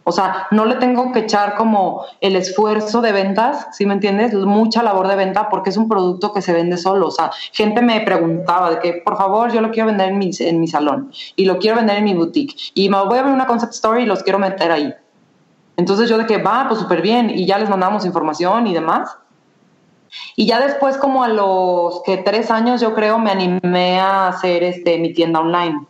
[0.05, 4.35] O sea, no le tengo que echar como el esfuerzo de ventas, ¿sí me entiendes?
[4.35, 7.09] Mucha labor de venta porque es un producto que se vende solo.
[7.09, 10.31] O sea, gente me preguntaba de que, por favor, yo lo quiero vender en mi,
[10.39, 13.33] en mi salón y lo quiero vender en mi boutique y me voy a ver
[13.33, 14.95] una concept story y los quiero meter ahí.
[15.77, 19.17] Entonces yo de que va, pues súper bien y ya les mandamos información y demás.
[20.37, 24.63] Y ya después, como a los que tres años, yo creo, me animé a hacer
[24.63, 25.87] este, mi tienda online.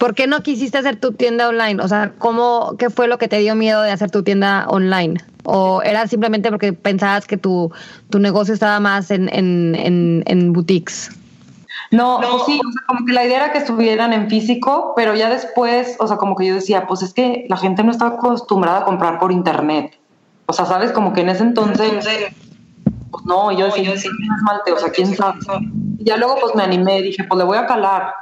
[0.00, 1.82] ¿Por qué no quisiste hacer tu tienda online?
[1.82, 5.22] O sea, ¿cómo, ¿qué fue lo que te dio miedo de hacer tu tienda online?
[5.44, 7.70] ¿O era simplemente porque pensabas que tu,
[8.08, 11.10] tu negocio estaba más en, en, en, boutiques?
[11.90, 15.14] No, pues sí, o sea, como que la idea era que estuvieran en físico, pero
[15.14, 18.06] ya después, o sea, como que yo decía, pues es que la gente no está
[18.06, 19.98] acostumbrada a comprar por internet.
[20.46, 22.06] O sea, sabes, como que en ese entonces,
[23.10, 25.40] pues no, yo decía, sí, o sea, quién sabe.
[25.98, 28.14] Y ya luego pues me animé, dije, pues le voy a calar.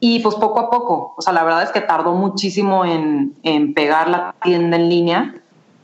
[0.00, 3.74] Y pues poco a poco, o sea, la verdad es que tardó muchísimo en, en
[3.74, 5.34] pegar la tienda en línea,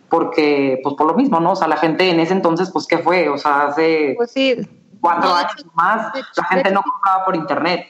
[0.09, 1.53] porque pues por lo mismo, ¿no?
[1.53, 3.29] O sea, la gente en ese entonces, pues, ¿qué fue?
[3.29, 4.15] O sea, hace...
[4.17, 4.57] Pues sí,
[5.01, 7.87] cuatro años más, la gente no compraba por internet.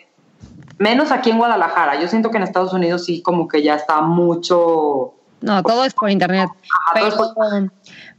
[0.79, 2.01] Menos aquí en Guadalajara.
[2.01, 5.15] Yo siento que en Estados Unidos sí como que ya está mucho...
[5.43, 6.49] No, todo es por internet.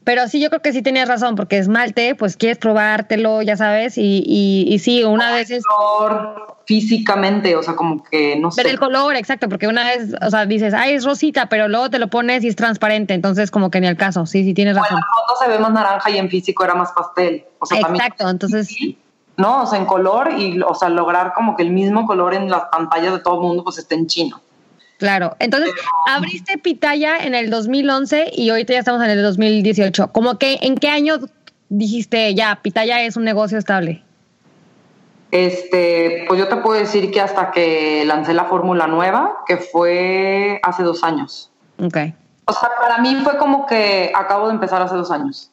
[0.03, 3.97] pero, sí, yo creo que sí tenías razón, porque esmalte, pues quieres probártelo, ya sabes,
[3.97, 5.63] y, y, y sí, una vez es...
[6.65, 8.63] Físicamente, o sea, como que no sé.
[8.63, 11.89] Pero el color, exacto, porque una vez, o sea, dices, ay, es rosita, pero luego
[11.89, 14.75] te lo pones y es transparente, entonces como que ni al caso, sí, sí tienes
[14.75, 14.99] razón.
[14.99, 17.45] Bueno, en foto se ve más naranja y en físico era más pastel.
[17.59, 18.75] O sea, exacto, entonces...
[19.37, 19.63] ¿no?
[19.63, 22.63] O sea, en color y, o sea, lograr como que el mismo color en las
[22.71, 24.41] pantallas de todo el mundo, pues esté en chino.
[24.97, 25.71] Claro, entonces
[26.07, 30.13] abriste Pitaya en el 2011 y ahorita ya estamos en el 2018.
[30.13, 31.17] ¿Cómo que en qué año
[31.67, 34.04] dijiste ya Pitaya es un negocio estable?
[35.35, 40.61] Este, pues yo te puedo decir que hasta que lancé la fórmula nueva, que fue
[40.63, 41.51] hace dos años.
[41.77, 41.97] Ok.
[42.45, 45.51] O sea, para mí fue como que acabo de empezar hace dos años.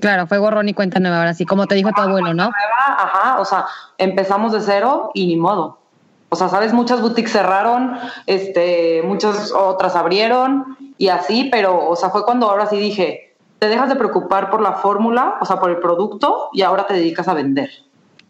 [0.00, 2.52] Claro, fue borrón y cuenta nueva, ahora sí, como te dijo tu abuelo, ¿no?
[2.86, 3.66] ajá, o sea,
[3.98, 5.80] empezamos de cero y ni modo.
[6.28, 7.96] O sea, sabes, muchas boutiques cerraron,
[8.26, 13.68] este, muchas otras abrieron y así, pero, o sea, fue cuando ahora sí dije, te
[13.68, 17.26] dejas de preocupar por la fórmula, o sea, por el producto y ahora te dedicas
[17.26, 17.70] a vender.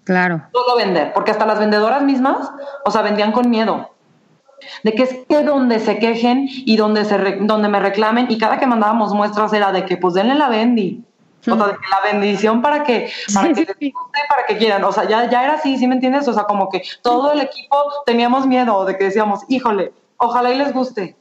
[0.05, 0.43] Claro.
[0.53, 2.51] Todo vender, porque hasta las vendedoras mismas,
[2.85, 3.91] o sea, vendían con miedo.
[4.85, 8.59] De que es que donde se quejen y donde, se donde me reclamen, y cada
[8.59, 11.03] que mandábamos muestras era de que pues denle la vendi,
[11.41, 13.67] o sea, la bendición para que, para que,
[14.29, 14.85] para que quieran.
[14.85, 16.29] O sea, ya, ya era así, ¿sí me entiendes?
[16.29, 20.59] O sea, como que todo el equipo teníamos miedo de que decíamos, híjole, ojalá y
[20.59, 21.17] les guste.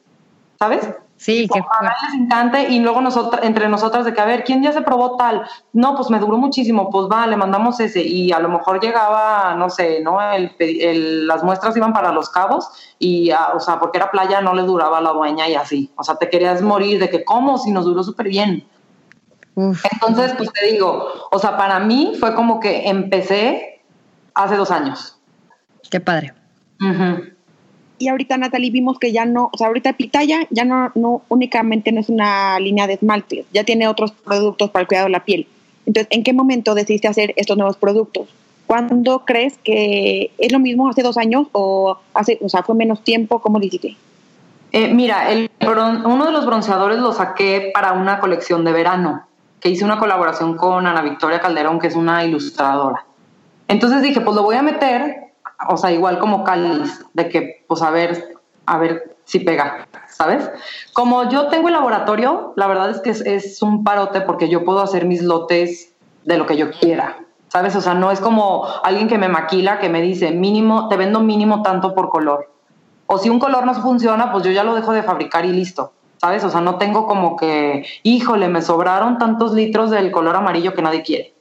[0.58, 0.90] ¿Sabes?
[1.20, 4.64] Sí, que ojalá les encante y luego nosotras, entre nosotras de que, a ver, ¿quién
[4.64, 5.42] ya se probó tal?
[5.74, 9.54] No, pues me duró muchísimo, pues va, le mandamos ese y a lo mejor llegaba,
[9.56, 10.18] no sé, ¿no?
[10.22, 14.54] El, las muestras iban para los cabos y, ah, o sea, porque era playa, no
[14.54, 15.92] le duraba a la dueña y así.
[15.98, 17.58] O sea, te querías morir de que, ¿cómo?
[17.58, 18.66] Si nos duró súper bien.
[19.92, 23.82] Entonces, pues te digo, o sea, para mí fue como que empecé
[24.34, 25.20] hace dos años.
[25.92, 26.34] Qué padre.
[28.00, 31.92] Y ahorita, Natalie, vimos que ya no, o sea, ahorita Pitaya ya no, no únicamente
[31.92, 35.26] no es una línea de esmalte, ya tiene otros productos para el cuidado de la
[35.26, 35.48] piel.
[35.86, 38.30] Entonces, ¿en qué momento decidiste hacer estos nuevos productos?
[38.68, 43.04] ¿Cuándo crees que es lo mismo hace dos años o hace, o sea, fue menos
[43.04, 43.42] tiempo?
[43.42, 43.98] ¿Cómo dijiste?
[44.72, 45.28] Eh, mira,
[46.06, 49.26] uno de los bronceadores lo saqué para una colección de verano
[49.60, 53.06] que hice una colaboración con Ana Victoria Calderón, que es una ilustradora.
[53.68, 55.29] Entonces dije, pues lo voy a meter,
[55.68, 60.50] o sea, igual como cáliz, de que, pues a ver, a ver si pega, ¿sabes?
[60.94, 64.64] Como yo tengo el laboratorio, la verdad es que es, es un parote porque yo
[64.64, 65.94] puedo hacer mis lotes
[66.24, 67.18] de lo que yo quiera,
[67.48, 67.76] ¿sabes?
[67.76, 71.20] O sea, no es como alguien que me maquila, que me dice, mínimo, te vendo
[71.20, 72.52] mínimo tanto por color.
[73.08, 75.94] O si un color no funciona, pues yo ya lo dejo de fabricar y listo.
[76.20, 76.44] ¿sabes?
[76.44, 80.82] O sea, no tengo como que, híjole, me sobraron tantos litros del color amarillo que
[80.82, 81.34] nadie quiere.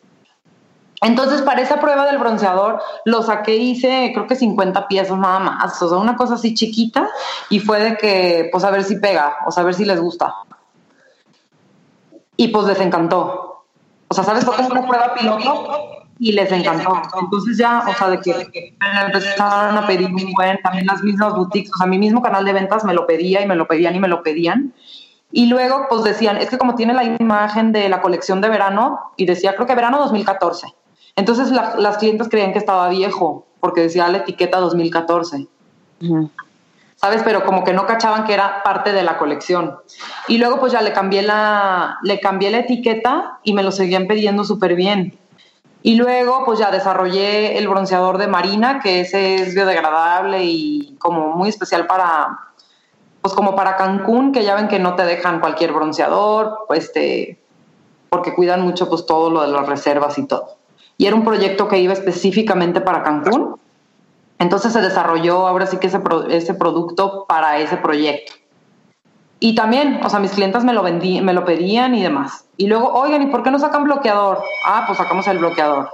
[1.00, 5.80] Entonces, para esa prueba del bronceador, lo saqué, hice creo que 50 piezas nada más,
[5.80, 7.08] o sea, una cosa así chiquita,
[7.50, 10.00] y fue de que, pues a ver si pega, o sea, a ver si les
[10.00, 10.34] gusta.
[12.37, 13.64] Y pues les encantó.
[14.08, 14.44] O sea, ¿sabes?
[14.44, 17.00] Fue como una prueba piloto y les encantó.
[17.20, 21.34] Entonces ya, o sea, de que me empezaron a pedir muy buen, también las mismas
[21.34, 23.94] boutiques, o sea, mi mismo canal de ventas me lo pedía y me lo pedían
[23.94, 24.74] y me lo pedían.
[25.30, 29.12] Y luego, pues decían, es que como tiene la imagen de la colección de verano,
[29.16, 30.74] y decía, creo que verano 2014.
[31.18, 35.48] Entonces las clientes creían que estaba viejo, porque decía la etiqueta 2014.
[36.94, 37.22] ¿Sabes?
[37.24, 39.78] Pero como que no cachaban que era parte de la colección.
[40.28, 44.07] Y luego, pues ya le cambié la, le cambié la etiqueta y me lo seguían
[44.07, 45.18] pidiendo súper bien.
[45.83, 51.33] Y luego, pues ya desarrollé el bronceador de Marina, que ese es biodegradable y como
[51.33, 52.38] muy especial para,
[53.22, 57.40] pues como para Cancún, que ya ven que no te dejan cualquier bronceador, pues este,
[58.09, 60.58] porque cuidan mucho pues todo lo de las reservas y todo.
[60.98, 63.56] Y era un proyecto que iba específicamente para Cancún.
[64.38, 68.32] Entonces se desarrolló ahora sí que ese, ese producto para ese proyecto.
[69.40, 72.44] Y también, o sea, mis clientes me lo, vendí, me lo pedían y demás.
[72.56, 74.42] Y luego, oigan, ¿y por qué no sacan bloqueador?
[74.66, 75.90] Ah, pues sacamos el bloqueador.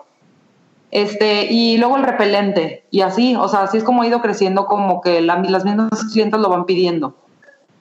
[0.91, 2.87] Este, y luego el repelente.
[2.91, 6.41] Y así, o sea, así es como ha ido creciendo, como que las mismas clientes
[6.41, 7.15] lo van pidiendo.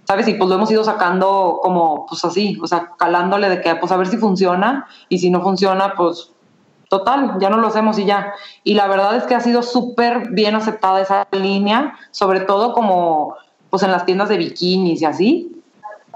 [0.06, 0.28] ¿Sabes?
[0.28, 3.90] Y pues lo hemos ido sacando como, pues así, o sea, calándole de que, pues
[3.94, 4.86] a ver si funciona.
[5.08, 6.33] Y si no funciona, pues
[6.94, 8.36] total, ya no lo hacemos y ya.
[8.64, 13.36] Y la verdad es que ha sido súper bien aceptada esa línea, sobre todo como
[13.72, 15.64] pues en las tiendas de bikinis y así,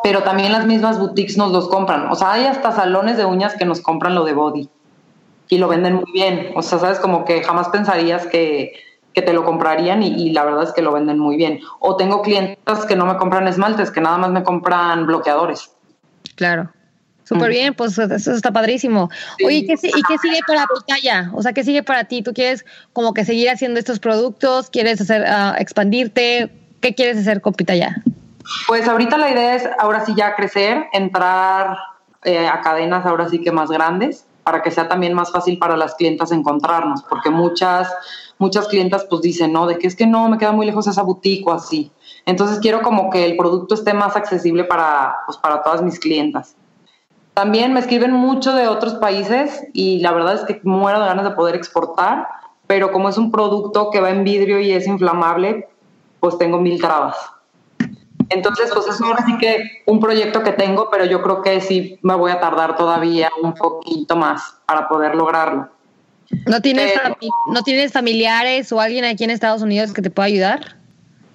[0.04, 2.12] pero también las mismas boutiques nos los compran.
[2.12, 4.70] O sea, hay hasta salones de uñas que nos compran lo de body
[5.50, 6.52] y lo venden muy bien.
[6.56, 8.74] O sea, sabes, como que jamás pensarías que,
[9.14, 11.60] que te lo comprarían y, la verdad es que lo venden muy bien.
[11.80, 15.72] O tengo clientes que no me compran esmaltes, que nada más me compran bloqueadores.
[16.36, 16.70] Claro.
[17.28, 19.10] Súper bien, pues eso está padrísimo.
[19.46, 21.30] Oye, ¿y qué, ¿y qué sigue para Pitaya?
[21.34, 22.22] O sea, ¿qué sigue para ti?
[22.22, 24.70] ¿Tú quieres como que seguir haciendo estos productos?
[24.70, 26.50] ¿Quieres hacer uh, expandirte?
[26.80, 28.02] ¿Qué quieres hacer con Pitaya?
[28.66, 31.78] Pues ahorita la idea es ahora sí ya crecer, entrar
[32.24, 35.76] eh, a cadenas ahora sí que más grandes para que sea también más fácil para
[35.76, 37.90] las clientas encontrarnos, porque muchas
[38.38, 41.02] muchas clientas pues dicen, no, de que es que no, me queda muy lejos esa
[41.02, 41.92] boutique o así.
[42.26, 46.56] Entonces quiero como que el producto esté más accesible para, pues, para todas mis clientas.
[47.38, 51.24] También me escriben mucho de otros países y la verdad es que muero de ganas
[51.24, 52.28] de poder exportar,
[52.66, 55.68] pero como es un producto que va en vidrio y es inflamable,
[56.20, 57.16] pues tengo mil trabas.
[58.30, 62.00] Entonces, pues es ahora sí que un proyecto que tengo, pero yo creo que sí
[62.02, 65.70] me voy a tardar todavía un poquito más para poder lograrlo.
[66.48, 66.92] ¿No tienes,
[67.54, 70.78] ¿No tienes familiares o alguien aquí en Estados Unidos que te pueda ayudar?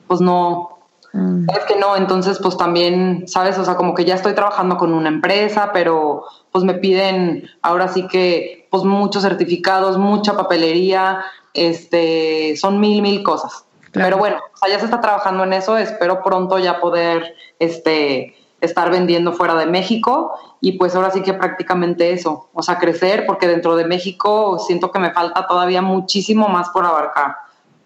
[0.09, 0.81] Pues no,
[1.13, 1.47] Mm.
[1.51, 3.59] Es que no, entonces pues también, ¿sabes?
[3.59, 7.89] O sea, como que ya estoy trabajando con una empresa, pero pues me piden ahora
[7.89, 13.65] sí que pues muchos certificados, mucha papelería, este, son mil, mil cosas.
[13.93, 18.35] Pero bueno, o sea, ya se está trabajando en eso, espero pronto ya poder este,
[18.63, 23.27] estar vendiendo fuera de México y pues ahora sí que prácticamente eso, o sea, crecer
[23.27, 27.37] porque dentro de México siento que me falta todavía muchísimo más por abarcar.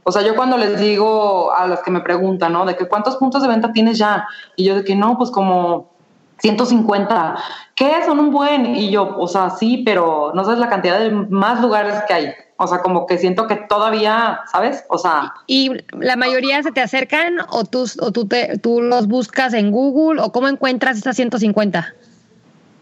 [0.08, 2.64] O sea, yo cuando les digo a las que me preguntan, ¿no?
[2.64, 4.28] De que cuántos puntos de venta tienes ya.
[4.54, 5.90] Y yo de que no, pues como
[6.38, 7.36] 150.
[7.74, 8.04] ¿Qué?
[8.04, 8.76] Son un buen.
[8.76, 12.32] Y yo, o sea, sí, pero no sabes la cantidad de más lugares que hay.
[12.56, 14.84] O sea, como que siento que todavía, ¿sabes?
[14.90, 15.34] O sea.
[15.48, 19.72] ¿Y la mayoría se te acercan o tú, o tú, te, tú los buscas en
[19.72, 21.94] Google o cómo encuentras esas 150?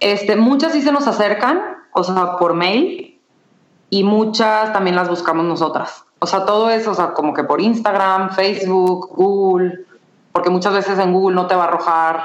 [0.01, 1.63] Este, muchas sí se nos acercan,
[1.95, 3.19] o sea, por mail,
[3.89, 6.05] y muchas también las buscamos nosotras.
[6.25, 9.81] O sea, todo eso, o sea, como que por Instagram, Facebook, Google,
[10.33, 12.25] porque muchas veces en Google no te va a arrojar,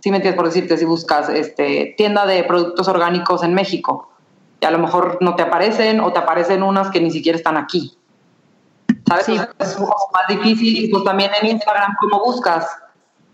[0.00, 4.10] si me entiendes por decirte, si buscas este, tienda de productos orgánicos en México,
[4.60, 7.56] y a lo mejor no te aparecen o te aparecen unas que ni siquiera están
[7.56, 7.96] aquí.
[9.08, 9.28] ¿Sabes?
[9.58, 12.68] es un poco más difícil y pues también en Instagram, ¿cómo buscas?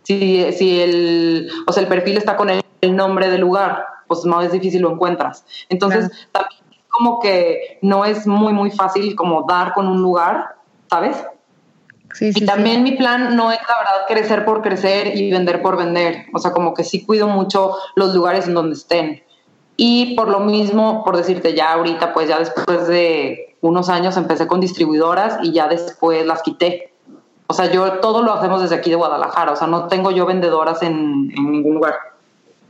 [0.05, 2.63] Si, si el, o sea, el perfil está con el,
[2.95, 5.45] nombre del lugar, pues no es difícil lo encuentras.
[5.69, 6.61] Entonces, también
[6.97, 10.57] como que no es muy, muy fácil como dar con un lugar,
[10.89, 11.17] ¿sabes?
[12.15, 15.61] Sí, sí, y también mi plan no es la verdad crecer por crecer y vender
[15.61, 16.27] por vender.
[16.33, 19.23] O sea, como que sí cuido mucho los lugares en donde estén.
[19.77, 24.47] Y por lo mismo, por decirte, ya ahorita, pues ya después de unos años empecé
[24.47, 26.95] con distribuidoras y ya después las quité.
[27.49, 29.53] O sea, yo todo lo hacemos desde aquí de Guadalajara.
[29.53, 32.16] O sea, no tengo yo vendedoras en, en ningún lugar.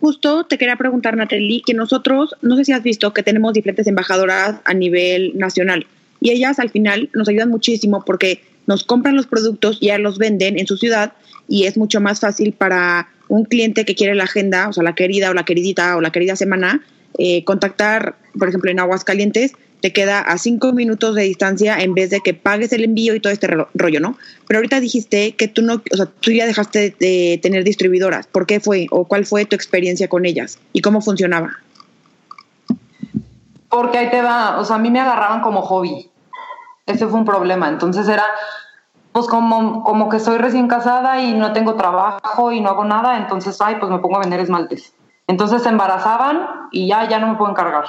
[0.01, 3.87] Justo te quería preguntar, Natalie, que nosotros, no sé si has visto que tenemos diferentes
[3.87, 5.87] embajadoras a nivel nacional
[6.21, 10.19] y ellas al final nos ayudan muchísimo porque nos compran los productos y ya los
[10.19, 11.13] venden en su ciudad
[11.49, 14.95] y es mucho más fácil para un cliente que quiere la agenda, o sea, la
[14.95, 16.85] querida o la queridita o la querida semana,
[17.19, 22.11] eh, contactar, por ejemplo, en Aguascalientes te queda a cinco minutos de distancia en vez
[22.11, 24.17] de que pagues el envío y todo este rollo, ¿no?
[24.47, 28.27] Pero ahorita dijiste que tú no, o sea, tú ya dejaste de tener distribuidoras.
[28.27, 31.51] ¿Por qué fue o cuál fue tu experiencia con ellas y cómo funcionaba?
[33.69, 36.11] Porque ahí te va, o sea, a mí me agarraban como hobby.
[36.87, 37.69] Ese fue un problema.
[37.69, 38.25] Entonces era,
[39.13, 43.19] pues como, como que soy recién casada y no tengo trabajo y no hago nada,
[43.19, 44.95] entonces, ay, pues me pongo a vender esmaltes.
[45.27, 47.85] Entonces se embarazaban y ya, ya no me puedo encargar.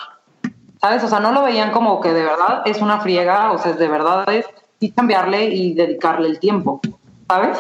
[0.82, 1.04] ¿Sabes?
[1.04, 3.88] O sea, no lo veían como que de verdad es una friega, o sea, de
[3.88, 4.46] verdad es
[4.80, 6.82] y cambiarle y dedicarle el tiempo,
[7.28, 7.58] ¿sabes?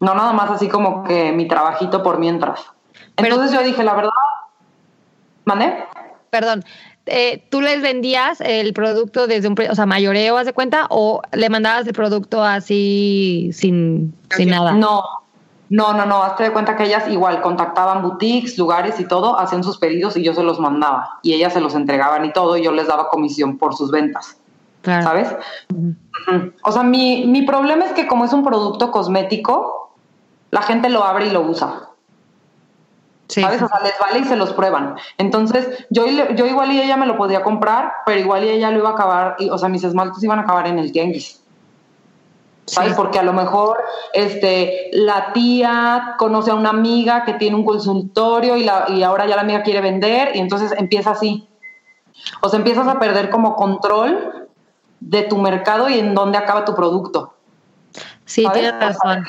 [0.00, 2.64] No nada más así como que mi trabajito por mientras.
[3.16, 4.10] Entonces yo dije, la verdad,
[5.44, 5.84] ¿mandé?
[6.30, 6.64] Perdón,
[7.06, 11.20] eh, ¿tú les vendías el producto desde un, o sea, mayoreo, haz de cuenta, o
[11.32, 14.72] le mandabas el producto así sin, sin nada?
[14.72, 15.02] No,
[15.70, 19.62] no, no, no, hazte de cuenta que ellas igual contactaban boutiques, lugares y todo, hacían
[19.62, 22.62] sus pedidos y yo se los mandaba y ellas se los entregaban y todo y
[22.62, 24.38] yo les daba comisión por sus ventas.
[24.82, 25.28] ¿Sabes?
[26.62, 29.94] O sea, mi, mi problema es que como es un producto cosmético,
[30.50, 31.90] la gente lo abre y lo usa.
[33.28, 33.60] ¿Sabes?
[33.60, 34.96] O sea, les vale y se los prueban.
[35.18, 38.78] Entonces, yo, yo igual y ella me lo podía comprar, pero igual y ella lo
[38.78, 41.42] iba a acabar, y, o sea, mis esmaltes iban a acabar en el tianguis.
[42.68, 42.94] ¿Sabes?
[42.94, 43.78] Porque a lo mejor
[44.12, 49.26] este, la tía conoce a una amiga que tiene un consultorio y, la, y ahora
[49.26, 51.48] ya la amiga quiere vender y entonces empieza así.
[52.40, 54.48] O sea, empiezas a perder como control
[55.00, 57.34] de tu mercado y en dónde acaba tu producto.
[58.24, 59.24] Sí, tienes razón.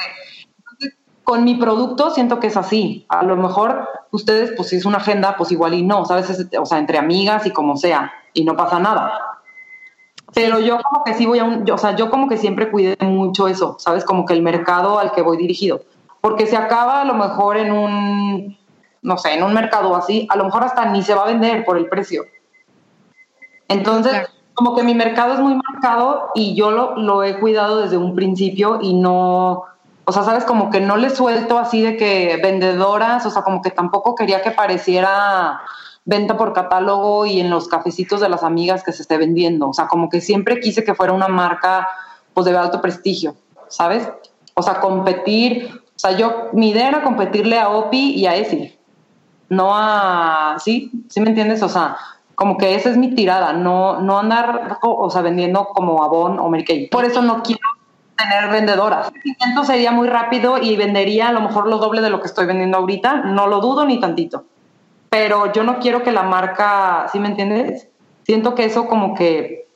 [1.23, 3.05] con mi producto siento que es así.
[3.07, 6.47] A lo mejor ustedes, pues si es una agenda, pues igual y no, ¿sabes?
[6.59, 9.38] o sea, entre amigas y como sea, y no pasa nada.
[10.33, 12.97] Pero yo como que sí voy a un, o sea, yo como que siempre cuidé
[13.01, 14.03] mucho eso, ¿sabes?
[14.03, 15.81] Como que el mercado al que voy dirigido.
[16.21, 18.57] Porque se acaba a lo mejor en un,
[19.01, 21.65] no sé, en un mercado así, a lo mejor hasta ni se va a vender
[21.65, 22.25] por el precio.
[23.67, 27.97] Entonces, como que mi mercado es muy marcado y yo lo, lo he cuidado desde
[27.97, 29.63] un principio y no,
[30.03, 33.61] o sea, sabes, como que no le suelto así de que vendedoras, o sea, como
[33.61, 35.61] que tampoco quería que pareciera
[36.05, 39.69] venta por catálogo y en los cafecitos de las amigas que se esté vendiendo.
[39.69, 41.87] O sea, como que siempre quise que fuera una marca
[42.33, 43.35] pues de alto prestigio,
[43.67, 44.09] ¿sabes?
[44.55, 48.77] O sea, competir, o sea, yo, mi idea era competirle a OPI y a ESI,
[49.49, 50.91] no a, ¿sí?
[51.09, 51.61] ¿Sí me entiendes?
[51.63, 51.97] O sea,
[52.35, 56.49] como que esa es mi tirada, no, no andar, o sea, vendiendo como Avon o
[56.49, 56.87] Mary.
[56.89, 57.61] Por eso no quiero
[58.17, 59.11] tener vendedoras.
[59.23, 62.45] El sería muy rápido y vendería a lo mejor lo doble de lo que estoy
[62.45, 64.45] vendiendo ahorita, no lo dudo ni tantito
[65.09, 67.87] pero yo no quiero que la marca, ¿sí me entiendes?
[68.25, 69.67] Siento que eso como que,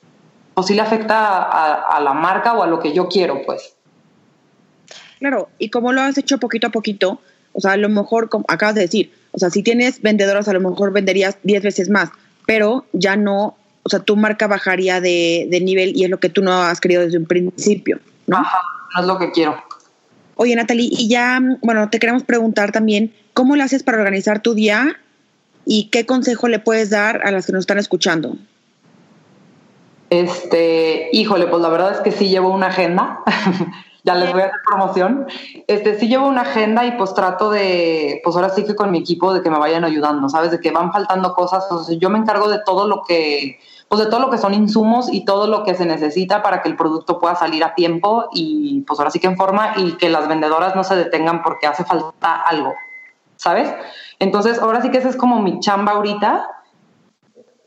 [0.52, 3.76] o pues sí le afecta a, la marca o a lo que yo quiero, pues.
[5.20, 7.20] Claro, y como lo has hecho poquito a poquito,
[7.54, 10.54] o sea, a lo mejor, como acabas de decir, o sea, si tienes vendedoras, a
[10.54, 12.10] lo mejor venderías 10 veces más,
[12.46, 16.30] pero ya no, o sea, tu marca bajaría de, de, nivel y es lo que
[16.30, 18.38] tú no has querido desde un principio, ¿no?
[18.38, 18.60] Ajá,
[18.96, 19.56] no es lo que quiero.
[20.36, 24.54] Oye, Natalie, y ya, bueno, te queremos preguntar también, ¿cómo lo haces para organizar tu
[24.54, 25.00] día
[25.66, 28.36] y qué consejo le puedes dar a las que nos están escuchando?
[30.10, 33.24] Este, híjole, pues la verdad es que sí llevo una agenda.
[34.04, 35.28] ya les voy a hacer promoción.
[35.68, 39.00] Este, sí llevo una agenda y pues trato de, pues ahora sí que con mi
[39.00, 40.52] equipo de que me vayan ayudando, ¿sabes?
[40.52, 41.66] De que van faltando cosas.
[42.00, 45.24] yo me encargo de todo lo que, pues de todo lo que son insumos y
[45.24, 49.00] todo lo que se necesita para que el producto pueda salir a tiempo y pues
[49.00, 52.42] ahora sí que en forma y que las vendedoras no se detengan porque hace falta
[52.42, 52.74] algo,
[53.38, 53.74] ¿sabes?
[54.24, 56.48] Entonces, ahora sí que esa es como mi chamba ahorita.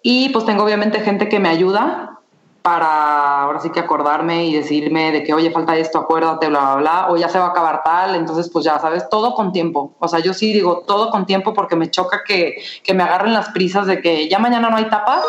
[0.03, 2.21] Y pues tengo obviamente gente que me ayuda
[2.63, 6.77] para ahora sí que acordarme y decirme de que, oye, falta esto, acuérdate, bla, bla,
[6.77, 8.15] bla, o ya se va a acabar tal.
[8.15, 9.95] Entonces, pues ya sabes, todo con tiempo.
[9.99, 13.35] O sea, yo sí digo todo con tiempo porque me choca que, que me agarren
[13.35, 15.23] las prisas de que ya mañana no hay tapas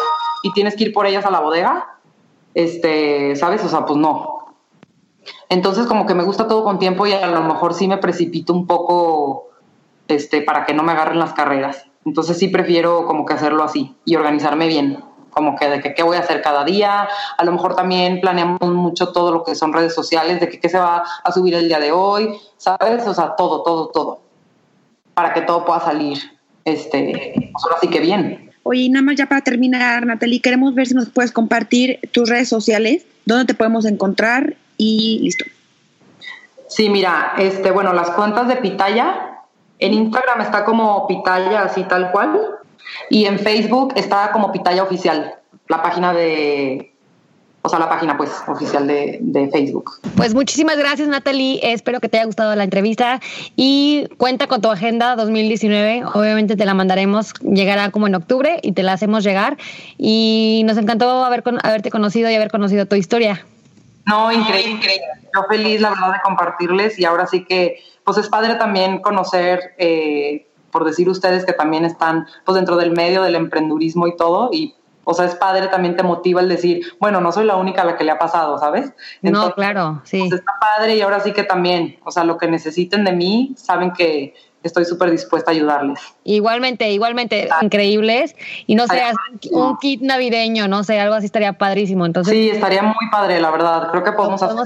[0.43, 1.99] y tienes que ir por ellas a la bodega.
[2.53, 3.65] Este, ¿sabes?
[3.65, 4.55] O sea, pues no.
[5.49, 8.53] Entonces, como que me gusta todo con tiempo y a lo mejor sí me precipito
[8.53, 9.46] un poco
[10.07, 11.85] este, para que no me agarren las carreras.
[12.05, 16.03] Entonces sí prefiero como que hacerlo así y organizarme bien, como que de que qué
[16.03, 17.07] voy a hacer cada día.
[17.37, 20.69] A lo mejor también planeamos mucho todo lo que son redes sociales, de que qué
[20.69, 23.05] se va a subir el día de hoy, ¿sabes?
[23.05, 24.21] O sea, todo, todo, todo,
[25.13, 26.17] para que todo pueda salir,
[26.63, 28.51] este, pues ahora sí que bien.
[28.63, 32.49] Oye, nada más ya para terminar, Natalie, queremos ver si nos puedes compartir tus redes
[32.49, 35.45] sociales, dónde te podemos encontrar y listo.
[36.67, 39.36] Sí, mira, este, bueno, las cuentas de Pitaya
[39.79, 42.39] en Instagram está como Pitaya, así tal cual.
[43.09, 45.35] Y en Facebook está como Pitaya Oficial,
[45.67, 46.93] la página de,
[47.67, 49.99] o sea, la página pues oficial de, de, Facebook.
[50.15, 53.19] Pues muchísimas gracias Natalie, espero que te haya gustado la entrevista
[53.55, 58.71] y cuenta con tu agenda 2019, obviamente te la mandaremos, llegará como en octubre y
[58.71, 59.57] te la hacemos llegar
[59.97, 63.45] y nos encantó haber, haberte conocido y haber conocido tu historia.
[64.07, 65.07] No, increíble, increíble.
[65.35, 69.75] Yo feliz la verdad de compartirles y ahora sí que pues es padre también conocer,
[69.77, 74.49] eh, por decir ustedes que también están pues dentro del medio del emprendurismo y todo,
[74.53, 74.75] y
[75.09, 77.85] o sea, es padre, también te motiva el decir, bueno, no soy la única a
[77.85, 78.93] la que le ha pasado, ¿sabes?
[79.21, 80.19] no, claro, sí.
[80.19, 83.53] Pues está padre y ahora sí que también, o sea, lo que necesiten de mí,
[83.55, 84.33] saben que
[84.63, 85.99] estoy súper dispuesta a ayudarles.
[86.23, 88.35] Igualmente, igualmente, increíbles.
[88.65, 89.01] Y no sé,
[89.51, 92.05] un kit navideño, no sé, algo así estaría padrísimo.
[92.05, 93.89] Entonces, sí, estaría muy padre, la verdad.
[93.91, 94.63] Creo que podemos, hacer algo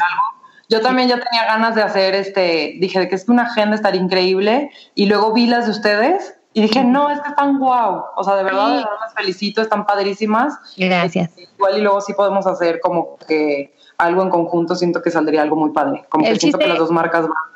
[0.72, 4.00] yo también ya tenía ganas de hacer este, dije que es que una agenda estaría
[4.00, 8.06] increíble y luego vi las de ustedes y dije, no, es que están guau.
[8.16, 10.54] O sea, de verdad, de verdad las felicito, están padrísimas.
[10.78, 11.32] Gracias.
[11.38, 15.58] Igual y luego sí podemos hacer como que algo en conjunto, siento que saldría algo
[15.58, 16.06] muy padre.
[16.08, 17.51] Como que siento que las dos marcas van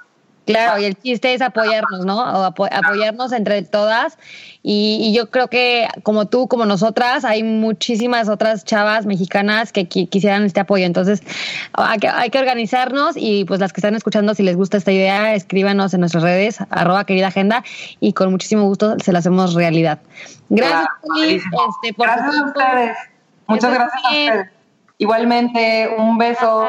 [0.46, 2.18] Claro, y el chiste es apoyarnos, ¿no?
[2.18, 4.18] O apoyarnos entre todas.
[4.62, 10.44] Y, yo creo que como tú, como nosotras, hay muchísimas otras chavas mexicanas que quisieran
[10.44, 10.86] este apoyo.
[10.86, 11.22] Entonces,
[11.74, 14.92] hay que, hay que, organizarnos y pues las que están escuchando, si les gusta esta
[14.92, 17.64] idea, escríbanos en nuestras redes, arroba querida agenda,
[18.00, 20.00] y con muchísimo gusto se la hacemos realidad.
[20.50, 20.88] Gracias,
[21.28, 22.98] este, por gracias a ustedes.
[23.48, 24.50] Muchas gracias a ustedes.
[24.98, 26.68] Igualmente, un beso.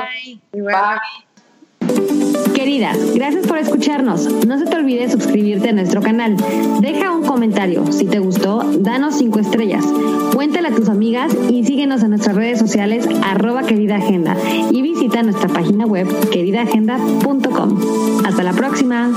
[0.53, 0.63] Bye.
[0.63, 1.26] Bye.
[2.57, 4.47] Queridas, gracias por escucharnos.
[4.47, 6.39] No se te olvide suscribirte a nuestro canal.
[6.81, 7.93] Deja un comentario.
[7.93, 9.85] Si te gustó, danos cinco estrellas.
[10.33, 13.99] Cuéntale a tus amigas y síguenos en nuestras redes sociales arroba querida
[14.71, 18.25] y visita nuestra página web queridaagenda.com.
[18.25, 19.13] Hasta la próxima.